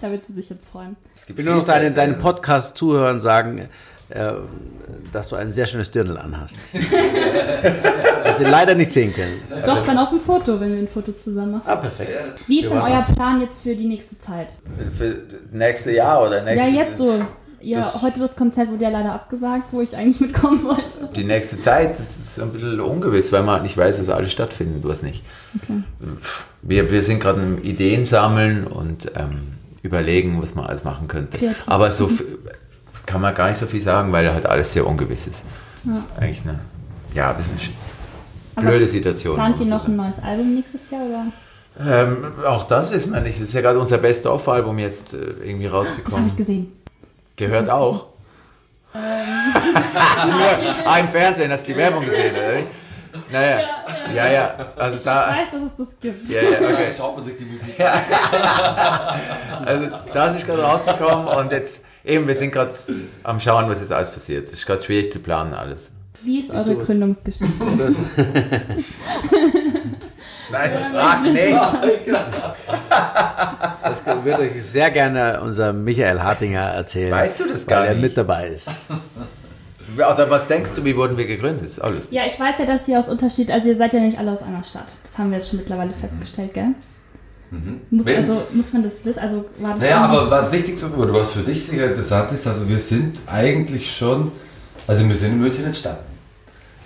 [0.00, 0.96] Da wird sie sich jetzt freuen.
[1.16, 3.68] Ich will nur noch deinen, deinen Podcast zuhören sagen,
[4.10, 4.32] äh,
[5.12, 6.56] dass du ein sehr schönes Dirndl anhast.
[8.28, 9.40] Was sie leider nicht sehen können.
[9.64, 11.62] Doch, dann auf ein Foto, wenn wir ein Foto zusammen machen.
[11.66, 12.10] Ah, perfekt.
[12.46, 14.54] Wie ist denn euer Plan jetzt für die nächste Zeit?
[14.96, 15.16] Für
[15.52, 17.14] nächste Jahr oder nächste Ja, jetzt so.
[17.60, 21.08] Ja, Das- heute das Konzert wurde ja leider abgesagt, wo ich eigentlich mitkommen wollte.
[21.16, 24.30] Die nächste Zeit, das ist ein bisschen ungewiss, weil man halt nicht weiß, dass alles
[24.30, 25.24] stattfindet, was nicht.
[25.60, 25.82] Okay.
[26.62, 31.36] Wir, wir sind gerade im Ideen sammeln und ähm, überlegen, was man alles machen könnte.
[31.36, 31.64] Kreativ.
[31.66, 32.38] Aber so viel-
[33.06, 35.42] kann man gar nicht so viel sagen, weil halt alles sehr ungewiss ist.
[35.84, 36.58] Das ist eigentlich eine
[37.14, 37.70] ja, ein bisschen sch-
[38.60, 39.34] blöde Situation.
[39.36, 41.26] Plant ihr noch ein neues Album nächstes Jahr oder?
[41.80, 43.40] Ähm, auch das wissen wir nicht.
[43.40, 46.26] Das ist ja gerade unser Best-of-Album jetzt äh, irgendwie Das habe rausgekommen.
[46.26, 46.72] ich gesehen.
[47.36, 48.06] Gehört auch.
[48.94, 49.00] Ähm.
[50.84, 52.58] ah, im Fernsehen hast du die Werbung gesehen, oder?
[53.30, 53.60] Naja.
[54.14, 54.54] Ja, ja.
[54.76, 55.28] Also Ich da.
[55.28, 56.28] weiß, dass es das gibt.
[56.28, 56.90] Ja, ja, okay.
[56.96, 57.74] Schaut man sich die Musik
[59.64, 62.72] Also das ist gerade rausgekommen und jetzt eben, wir sind gerade
[63.22, 64.46] am Schauen, was jetzt alles passiert.
[64.48, 65.90] Es ist gerade schwierig zu planen alles.
[66.22, 67.52] Wie ist eure Gründungsgeschichte?
[67.78, 67.94] Das,
[70.50, 71.52] Nein, frag nicht.
[73.82, 77.12] das würde ich sehr gerne unser Michael Hartinger erzählen.
[77.12, 78.02] Weißt du das gar weil er nicht?
[78.02, 78.68] mit dabei ist.
[79.98, 81.66] Also was denkst du, wie wurden wir gegründet?
[81.66, 82.12] Ist lustig.
[82.12, 84.42] Ja, ich weiß ja, dass ihr aus Unterschied, also ihr seid ja nicht alle aus
[84.42, 84.90] einer Stadt.
[85.02, 86.68] Das haben wir jetzt schon mittlerweile festgestellt, gell?
[87.90, 88.16] Muss, Wen?
[88.18, 89.18] also, muss man das wissen?
[89.20, 92.30] Also war das Naja, irgendwie- aber was wichtig zu oder was für dich sicher interessant
[92.32, 94.32] ist, also wir sind eigentlich schon,
[94.86, 96.02] also wir sind in München entstanden.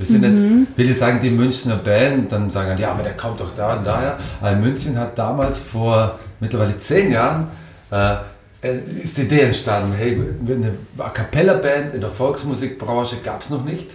[0.02, 0.44] Wir sind jetzt,
[0.76, 4.18] viele sagen die Münchner Band, dann sagen ja, aber der kommt doch da und daher.
[4.40, 7.46] Aber München hat damals vor mittlerweile zehn Jahren
[7.90, 8.16] äh,
[8.62, 13.50] äh, ist die Idee entstanden, hey, eine A Cappella Band in der Volksmusikbranche gab es
[13.50, 13.90] noch nicht.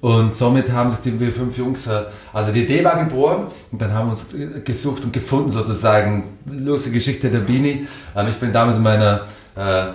[0.00, 3.82] Und somit haben sich die wir fünf Jungs, äh, also die Idee war geboren und
[3.82, 6.24] dann haben wir uns gesucht und gefunden sozusagen.
[6.46, 7.86] Lustige Geschichte der Bini.
[8.16, 9.22] Ähm, ich bin damals mit meiner,
[9.56, 9.86] äh,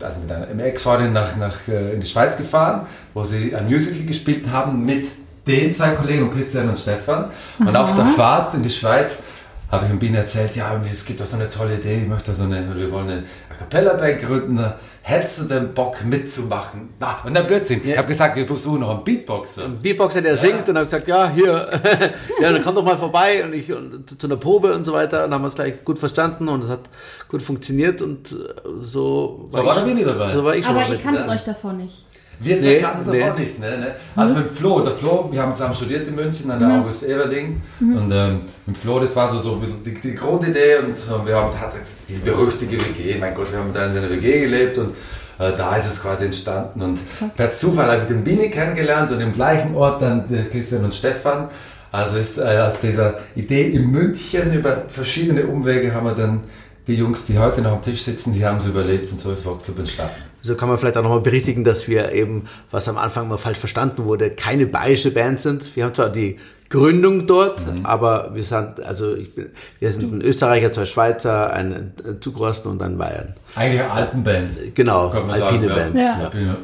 [0.00, 4.06] also mit einer Ex-Freundin nach, nach, äh, in die Schweiz gefahren, wo sie ein Musical
[4.06, 5.06] gespielt haben mit
[5.46, 7.30] den zwei Kollegen, Christian und Stefan.
[7.58, 9.22] Und auf der Fahrt in die Schweiz
[9.70, 12.44] habe ich Bini erzählt, ja, es gibt doch so eine tolle Idee, ich möchte so
[12.44, 13.22] eine, wir wollen eine
[13.54, 14.72] A Cappella Band gründen.
[15.02, 16.94] Hättest du denn Bock mitzumachen?
[16.98, 17.82] Na, und dann Blödsinn.
[17.84, 19.64] Ich habe gesagt, wir suchen noch einen Beatboxer.
[19.64, 21.68] Ein Beatboxer, der singt und hat gesagt, ja, hier,
[22.40, 25.26] ja, dann komm doch mal vorbei und ich und zu einer Probe und so weiter.
[25.26, 26.80] Und haben wir es gleich gut verstanden und es hat
[27.28, 28.34] gut funktioniert und äh,
[28.80, 30.32] so So war der Bini dabei.
[30.32, 32.06] So war ich schon aber mal ihr kanntet euch davor nicht.
[32.40, 33.22] Wir zwei Nee, kannten es nee.
[33.22, 33.58] auch nicht.
[33.58, 33.94] Ne, ne?
[34.16, 37.60] Also mit Flo, der Flo, wir haben zusammen studiert in München an der August Everding.
[37.80, 41.58] Und ähm, mit Flo, das war so, so die, die Grundidee und ähm, wir haben
[41.60, 43.18] hatten diese berüchtigte WG.
[43.18, 44.90] Mein Gott, wir haben da in einer WG gelebt und
[45.38, 46.82] äh, da ist es quasi entstanden.
[46.82, 47.36] Und Krass.
[47.36, 50.94] per Zufall habe ich den Bini kennengelernt und im gleichen Ort dann der Christian und
[50.94, 51.48] Stefan.
[51.90, 56.40] Also ist äh, aus dieser Idee in München über verschiedene Umwege haben wir dann
[56.86, 59.46] die Jungs, die heute noch am Tisch sitzen, die haben es überlebt und so ist
[59.46, 60.33] Voxclub entstanden.
[60.44, 63.58] So kann man vielleicht auch nochmal berichtigen, dass wir eben, was am Anfang mal falsch
[63.58, 65.74] verstanden wurde, keine bayerische Band sind.
[65.74, 69.46] Wir haben zwar die Gründung dort, aber wir sind, also ich bin,
[69.78, 73.32] wir sind ein Österreicher, zwei Schweizer, ein Zugrosten und ein Bayern.
[73.54, 74.74] Eigentlich eine Alpenband.
[74.74, 75.94] Genau, alpine sagen, Band.
[75.96, 76.02] ja.
[76.02, 76.16] Ja.
[76.24, 76.56] Alpine.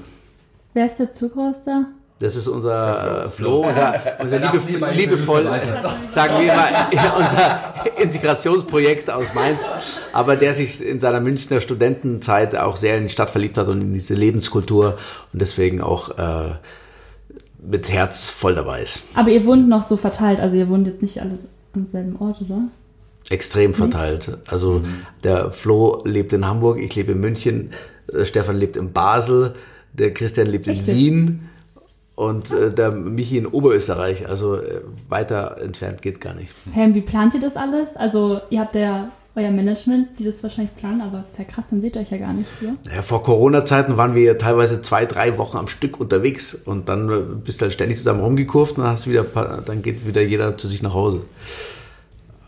[0.75, 1.87] Wer ist der Zugroster?
[2.21, 6.69] Das ist unser äh, Flo, unser, unser liebe, liebevoll, sagen wir mal,
[7.17, 9.71] unser Integrationsprojekt aus Mainz,
[10.13, 13.81] aber der sich in seiner Münchner Studentenzeit auch sehr in die Stadt verliebt hat und
[13.81, 14.99] in diese Lebenskultur
[15.33, 16.57] und deswegen auch äh,
[17.59, 19.03] mit Herz voll dabei ist.
[19.15, 21.39] Aber ihr wohnt noch so verteilt, also ihr wohnt jetzt nicht alle
[21.75, 22.65] am selben Ort, oder?
[23.31, 24.37] Extrem verteilt.
[24.47, 24.83] Also
[25.25, 27.71] der Flo lebt in Hamburg, ich lebe in München,
[28.25, 29.55] Stefan lebt in Basel,
[29.95, 30.97] der Christian lebt Echt in?
[30.97, 31.50] Wien
[32.15, 34.29] und äh, der Michi in Oberösterreich.
[34.29, 36.55] Also äh, weiter entfernt geht gar nicht.
[36.73, 37.97] Hey, wie plant ihr das alles?
[37.97, 41.67] Also ihr habt ja euer Management, die das wahrscheinlich planen, aber es ist ja krass,
[41.69, 42.77] dann seht ihr euch ja gar nicht hier.
[42.93, 47.21] Ja, vor Corona-Zeiten waren wir teilweise zwei, drei Wochen am Stück unterwegs und dann äh,
[47.45, 49.25] bist du halt ständig zusammen rumgekurvt und dann, hast du wieder,
[49.65, 51.23] dann geht wieder jeder zu sich nach Hause.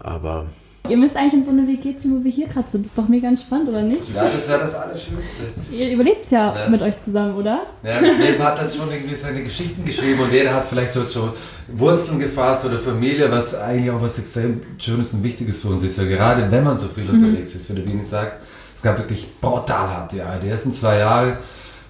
[0.00, 0.46] Aber
[0.88, 2.84] Ihr müsst eigentlich in so eine WG ziehen, wo wir hier gerade sind.
[2.84, 4.02] Das ist doch mega entspannt, oder nicht?
[4.14, 5.44] Ja, das wäre das Allerschönste.
[5.70, 6.68] Ihr überlebt ja, Ja.
[6.68, 7.60] mit euch zusammen, oder?
[7.84, 11.12] Ja, das Leben hat halt schon irgendwie seine Geschichten geschrieben und jeder hat vielleicht dort
[11.12, 11.30] schon
[11.68, 15.98] Wurzeln gefasst oder Familie, was eigentlich auch was extrem Schönes und Wichtiges für uns ist.
[15.98, 18.42] Weil gerade wenn man so viel unterwegs ist, wie der Bini sagt,
[18.74, 20.40] es gab wirklich brutal harte Jahre.
[20.42, 21.38] Die ersten zwei Jahre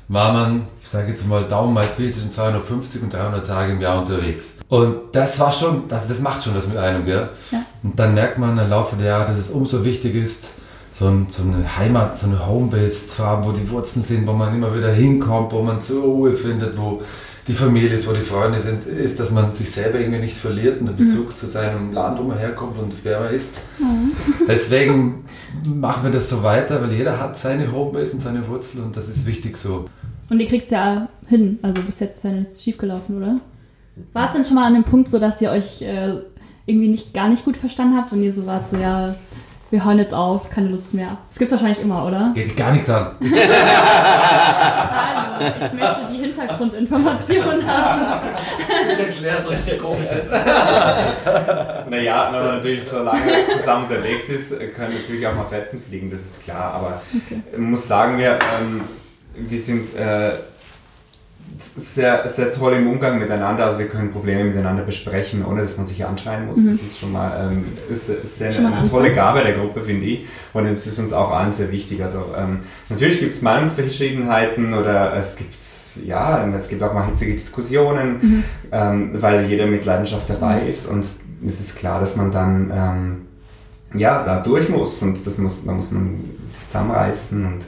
[0.09, 3.99] war man, ich sage jetzt mal Daumen mal zwischen 250 und 300 Tage im Jahr
[3.99, 4.59] unterwegs.
[4.69, 7.31] Und das war schon, das, das macht schon was mit einem, gell?
[7.51, 7.65] Ja.
[7.83, 10.51] Und dann merkt man im Laufe der Jahre, dass es umso wichtig ist,
[10.93, 14.33] so, ein, so eine Heimat, so eine Homebase zu haben, wo die Wurzeln sind, wo
[14.33, 17.03] man immer wieder hinkommt, wo man zur Ruhe findet, wo
[17.49, 20.81] die Familie ist, wo die Freunde sind, ist, dass man sich selber irgendwie nicht verliert
[20.81, 23.59] und den Bezug zu seinem Land, wo man herkommt und wer man ist.
[24.49, 25.25] Deswegen
[25.65, 29.09] machen wir das so weiter, weil jeder hat seine Homebase und seine Wurzeln und das
[29.09, 29.87] ist wichtig so.
[30.31, 31.59] Und ihr kriegt es ja hin.
[31.63, 33.41] Also bis jetzt ist ja nichts schiefgelaufen, oder?
[34.13, 36.15] War es denn schon mal an dem Punkt so, dass ihr euch äh,
[36.67, 39.15] irgendwie nicht gar nicht gut verstanden habt und ihr so wart, so ja,
[39.71, 41.17] wir hören jetzt auf, keine Lust mehr.
[41.29, 42.31] Das gibt's wahrscheinlich immer, oder?
[42.35, 43.13] Geht dich gar nichts an.
[44.93, 48.29] Hallo, ich möchte die Hintergrundinformationen haben.
[48.99, 49.51] Erklär so
[49.83, 50.31] komisches.
[51.89, 56.11] Naja, wenn man natürlich so lange zusammen unterwegs ist, können natürlich auch mal Fetzen fliegen,
[56.11, 56.75] das ist klar.
[56.75, 57.03] Aber
[57.53, 58.83] ich muss sagen, wir, ähm,
[59.35, 60.33] wir sind äh,
[61.59, 63.65] sehr, sehr toll im Umgang miteinander.
[63.65, 66.65] Also wir können Probleme miteinander besprechen, ohne dass man sich anschreien muss.
[66.65, 69.13] Das ist schon mal, ähm, ist, ist sehr Schon eine, ein tolle.
[69.13, 70.27] Gabe der Gruppe, finde ich.
[70.53, 72.03] Und es ist uns auch allen sehr wichtig.
[72.03, 75.55] Also ähm, natürlich gibt es Meinungsverschiedenheiten oder es gibt
[76.05, 80.87] ja, es gibt auch mal hitzige Diskussionen, ähm, weil jeder mit Leidenschaft dabei ist.
[80.87, 83.23] Und es ist klar, dass man dann ähm,
[83.95, 87.67] ja, da durch muss und das muss, da muss man sich zusammenreißen und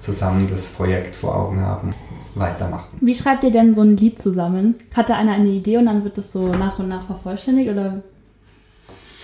[0.00, 1.94] zusammen das Projekt vor Augen haben,
[2.36, 2.98] weitermachen.
[3.00, 4.74] Wie schreibt ihr denn so ein Lied zusammen?
[4.94, 8.02] Hat da einer eine Idee und dann wird das so nach und nach vervollständigt oder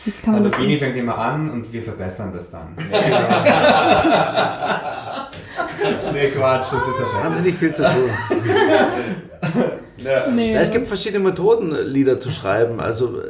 [0.05, 2.69] wie kann man Also das Bini fängt immer an und wir verbessern das dann.
[6.13, 7.43] nee, Quatsch, das ist ja haben sie scheiße.
[7.45, 8.11] nicht viel zu tun.
[10.35, 12.81] Nee, Ja, es gibt verschiedene Methoden, Lieder zu schreiben.
[12.81, 13.21] Also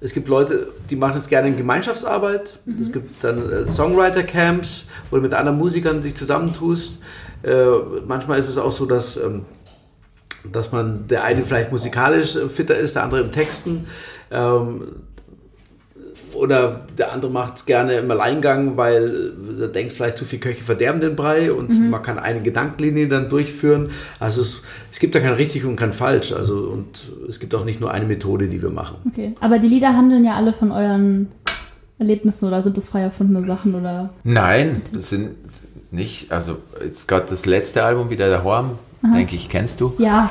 [0.00, 2.54] es gibt Leute, die machen es gerne in Gemeinschaftsarbeit.
[2.80, 6.98] Es gibt dann äh, Songwriter-Camps, wo du mit anderen Musikern sich zusammentust.
[7.44, 7.66] Äh,
[8.06, 9.42] manchmal ist es auch so, dass, ähm,
[10.50, 13.86] dass man der eine vielleicht musikalisch äh, fitter ist, der andere im Texten.
[14.30, 14.82] Ähm,
[16.34, 20.62] oder der andere macht es gerne im Alleingang, weil er denkt, vielleicht zu viel Köche
[20.62, 23.90] verderben den Brei und man kann eine Gedankenlinie dann durchführen.
[24.18, 26.32] Also es, es gibt da kein richtig und kein falsch.
[26.32, 28.96] Also und es gibt auch nicht nur eine Methode, die wir machen.
[29.08, 31.28] Okay, aber die Lieder handeln ja alle von euren
[31.98, 34.10] Erlebnissen oder sind das frei erfundene Sachen oder?
[34.24, 35.36] Nein, das sind
[35.94, 38.78] nicht, also jetzt gerade das letzte Album, wieder der Horn,
[39.14, 39.94] denke ich, kennst du.
[39.98, 40.30] Ja,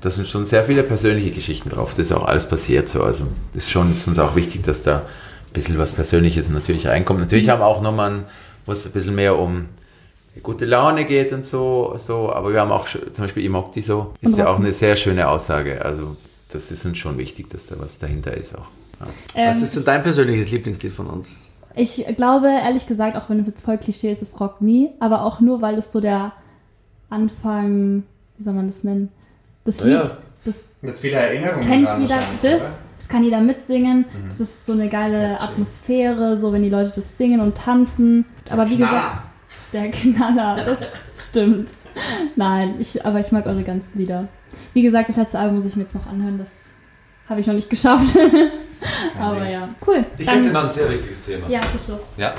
[0.00, 1.90] Da sind schon sehr viele persönliche Geschichten drauf.
[1.90, 3.02] Das ist auch alles passiert so.
[3.02, 3.24] Also
[3.54, 7.20] das ist schon ist uns auch wichtig, dass da ein bisschen was Persönliches natürlich reinkommt.
[7.20, 8.24] Natürlich haben wir auch nochmal, ein-
[8.66, 9.66] wo es ein bisschen mehr um
[10.42, 12.32] gute Laune geht und so, so.
[12.32, 15.28] aber wir haben auch zum Beispiel Imokti so, ist Und ja auch eine sehr schöne
[15.28, 15.82] Aussage.
[15.84, 16.16] Also
[16.50, 18.66] das ist uns schon wichtig, dass da was dahinter ist auch.
[19.00, 19.06] Ja.
[19.36, 21.38] ähm, Was ist denn dein persönliches Lieblingslied von uns?
[21.76, 25.24] Ich glaube ehrlich gesagt, auch wenn es jetzt voll Klischee ist, ist Rock Me, aber
[25.24, 26.32] auch nur, weil es so der
[27.10, 28.04] Anfang,
[28.36, 29.10] wie soll man das nennen?
[29.64, 30.04] Das Lied, ja.
[30.44, 34.04] das Jetzt viele Erinnerungen kennt jeder das, das kann jeder mitsingen.
[34.28, 38.26] Das ist so eine geile Atmosphäre, so wenn die Leute das singen und tanzen.
[38.50, 39.22] Aber wie gesagt,
[39.72, 40.78] der Knaller, das
[41.28, 41.72] stimmt.
[42.36, 44.28] Nein, ich, aber ich mag eure ganzen Lieder.
[44.72, 46.72] Wie gesagt, das letzte Album muss ich mir jetzt noch anhören, das
[47.28, 48.16] habe ich noch nicht geschafft.
[49.20, 50.04] aber ja, cool.
[50.18, 51.48] Ich Dann- hätte noch ein sehr wichtiges Thema.
[51.48, 52.00] ja, schieß los.
[52.16, 52.32] Ja.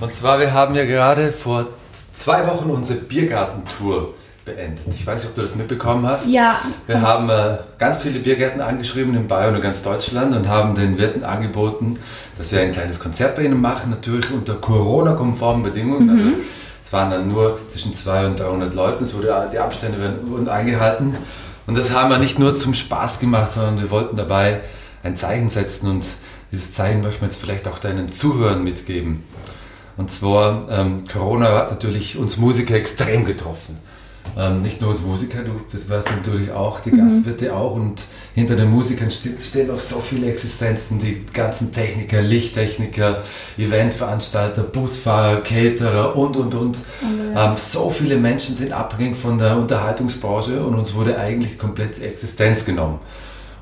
[0.00, 1.66] Und zwar, wir haben ja gerade vor
[2.12, 4.14] zwei Wochen unsere Biergartentour
[4.44, 4.84] beendet.
[4.90, 6.28] Ich weiß nicht, ob du das mitbekommen hast.
[6.28, 6.60] Ja.
[6.86, 10.98] Wir haben äh, ganz viele Biergärten angeschrieben in Bayern und ganz Deutschland und haben den
[10.98, 11.98] Wirten angeboten,
[12.38, 16.10] dass wir ein kleines Konzert bei ihnen machen, natürlich unter Corona-konformen Bedingungen.
[16.10, 16.30] Also,
[16.84, 21.16] es waren dann nur zwischen 200 und 300 Leuten, es wurde, die Abstände wurden eingehalten.
[21.66, 24.60] Und das haben wir nicht nur zum Spaß gemacht, sondern wir wollten dabei
[25.06, 26.06] ein Zeichen setzen und
[26.52, 29.24] dieses Zeichen möchten wir jetzt vielleicht auch deinen Zuhörern mitgeben.
[29.96, 33.78] Und zwar, ähm, Corona hat natürlich uns Musiker extrem getroffen.
[34.38, 37.74] Ähm, nicht nur uns Musiker, du, das weißt du natürlich auch, die Gastwirte auch.
[37.74, 38.02] Und
[38.34, 43.22] hinter den Musikern ste stehen noch so viele Existenzen, die ganzen Techniker, Lichttechniker,
[43.56, 46.78] Eventveranstalter, Busfahrer, Caterer und, und, und.
[47.34, 52.04] Ähm, so viele Menschen sind abhängig von der Unterhaltungsbranche und uns wurde eigentlich komplett die
[52.04, 52.98] Existenz genommen.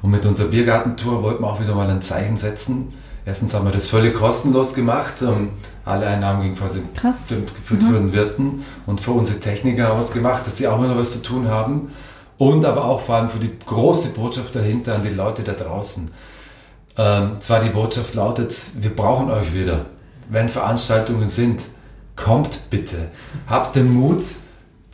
[0.05, 2.92] Und mit unserer Biergartentour wollten wir auch wieder mal ein Zeichen setzen.
[3.24, 5.14] Erstens haben wir das völlig kostenlos gemacht.
[5.22, 5.52] Ähm,
[5.86, 7.28] alle Einnahmen gingen quasi Krass.
[7.28, 10.76] geführt für den Wirten und für unsere Techniker haben wir es gemacht, dass die auch
[10.76, 11.90] immer noch was zu tun haben.
[12.36, 16.11] Und aber auch vor allem für die große Botschaft dahinter an die Leute da draußen.
[16.98, 19.86] Ähm, zwar die Botschaft lautet, wir brauchen euch wieder.
[20.28, 21.62] Wenn Veranstaltungen sind,
[22.14, 23.09] kommt bitte.
[23.46, 24.22] Habt den Mut,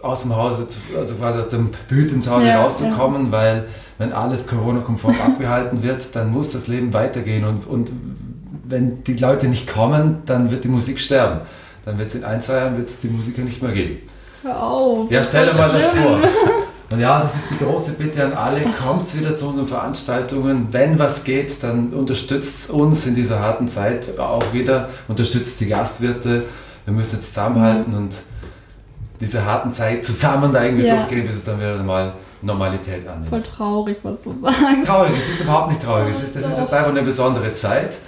[0.03, 3.67] aus dem Hause, zu, also quasi aus dem Büt ins Hause Ja, rauszukommen, weil
[4.01, 7.93] wenn alles Corona-konform abgehalten wird, dann muss das Leben weitergehen und, und
[8.65, 11.41] wenn die Leute nicht kommen, dann wird die Musik sterben.
[11.85, 13.99] Dann wird es in ein, zwei Jahren wird's die Musiker nicht mehr geben.
[14.43, 15.11] Hör auf.
[15.11, 16.19] Ja, stell dir mal das vor.
[16.93, 20.69] Und ja, das ist die große Bitte an alle, kommt wieder zu unseren Veranstaltungen.
[20.73, 26.45] Wenn was geht, dann unterstützt uns in dieser harten Zeit auch wieder, unterstützt die Gastwirte.
[26.87, 28.15] Wir müssen jetzt zusammenhalten und
[29.21, 30.97] diese harten Zeit zusammen da irgendwie Ja.
[30.97, 33.29] durchgehen, bis es dann wieder mal Normalität annimmt.
[33.29, 34.57] Voll traurig, was du sagst.
[34.87, 36.11] Traurig, es ist überhaupt nicht traurig.
[36.11, 37.99] Es ist, das ist jetzt einfach eine besondere Zeit.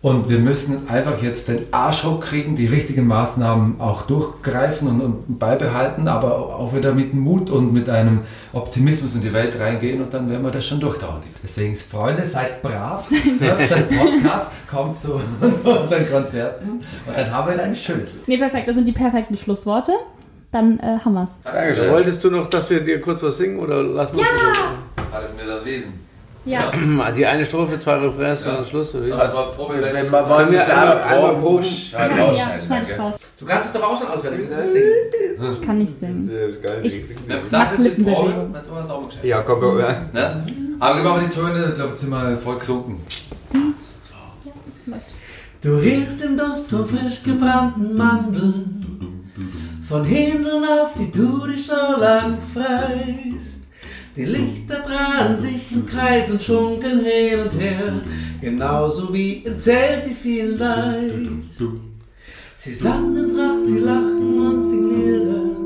[0.00, 5.38] Und wir müssen einfach jetzt den Arsch hochkriegen, die richtigen Maßnahmen auch durchgreifen und, und
[5.40, 8.20] beibehalten, aber auch wieder mit Mut und mit einem
[8.52, 11.22] Optimismus in die Welt reingehen und dann werden wir das schon durchtauchen.
[11.42, 13.10] Deswegen, Freunde, seid brav,
[13.40, 15.14] hört den Podcast, kommt zu
[15.64, 18.10] unseren Konzerten und dann haben wir ein schönes.
[18.28, 18.68] Nee, perfekt.
[18.68, 19.94] Das sind die perfekten Schlussworte.
[20.50, 21.30] Dann äh, haben wir's.
[21.44, 21.90] Dankeschön.
[21.90, 24.24] Wolltest du noch, dass wir dir kurz was singen oder lass mal
[25.12, 26.08] Alles mir dann Wesen.
[26.44, 26.70] Ja.
[27.14, 28.52] Die eine Strophe, zwei Refrains Ja.
[28.52, 28.94] und dann Schluss.
[28.94, 29.20] Oder?
[29.20, 31.64] Also Probe, Wenn man wir was einmal- einmal proben?
[31.92, 32.96] Halt Ja, ich danke.
[32.96, 33.16] raus.
[33.38, 34.48] Du kannst es doch auch schon auswendig.
[34.48, 34.86] Das singen?
[35.52, 36.30] Ich kann nicht singen.
[36.82, 38.52] Ich Wir gesagt, mach ist Lippenbewegung.
[38.52, 39.24] dann tun wir es auch mal gescheit.
[39.24, 39.96] Ja, komm, komm, ja.
[40.14, 40.46] Ne?
[40.80, 43.00] Aber gib mal die Töne, ich glaube, jetzt sind wir voll gesunken.
[45.60, 48.97] Du riechst den Duft von frisch gebrannten Mandeln,
[49.88, 53.62] von Hindeln, auf die du dich so lang freist.
[54.14, 58.02] Die Lichter drehen sich im Kreis und schunkeln hin und her,
[58.40, 61.12] genauso wie im Zelt die viel Leid.
[62.56, 65.56] Sie sammeln Tracht, sie lachen und singen Lieder,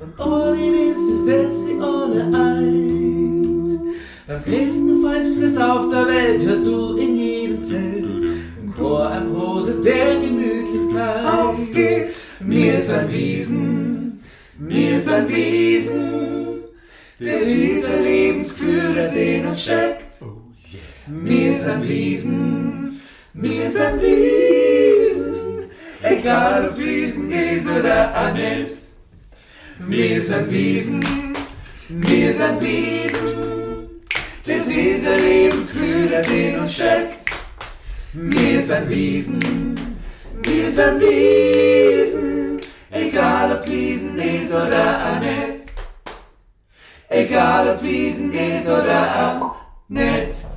[0.00, 3.80] und ohne dies ist es sie alle eint.
[4.26, 8.29] Beim größten Volksfest auf der Welt hörst du in jedem Zelt
[8.76, 11.24] Chor ein Prose der Gemütlichkeit.
[11.24, 14.20] Auf geht's, mir sind Wiesen,
[14.58, 16.60] mir sind Wiesen,
[17.18, 20.20] das diese Lebensgefühl, das in uns steckt.
[21.06, 23.00] Mir sind Wiesen,
[23.32, 25.34] mir sind Wiesen,
[26.02, 28.72] egal ob Wiesen ist oder Annette.
[29.86, 31.00] Mir sind Wiesen,
[31.88, 33.90] mir sind Wiesen,
[34.46, 37.29] das ist ein Lebensgefühl, das in uns steckt.
[38.12, 39.76] Wir sind Wiesen,
[40.42, 45.72] wir sind Wiesen, egal ob Wiesen ist oder nicht.
[47.08, 49.54] Egal ob Wiesen ist oder auch
[49.86, 50.49] nicht.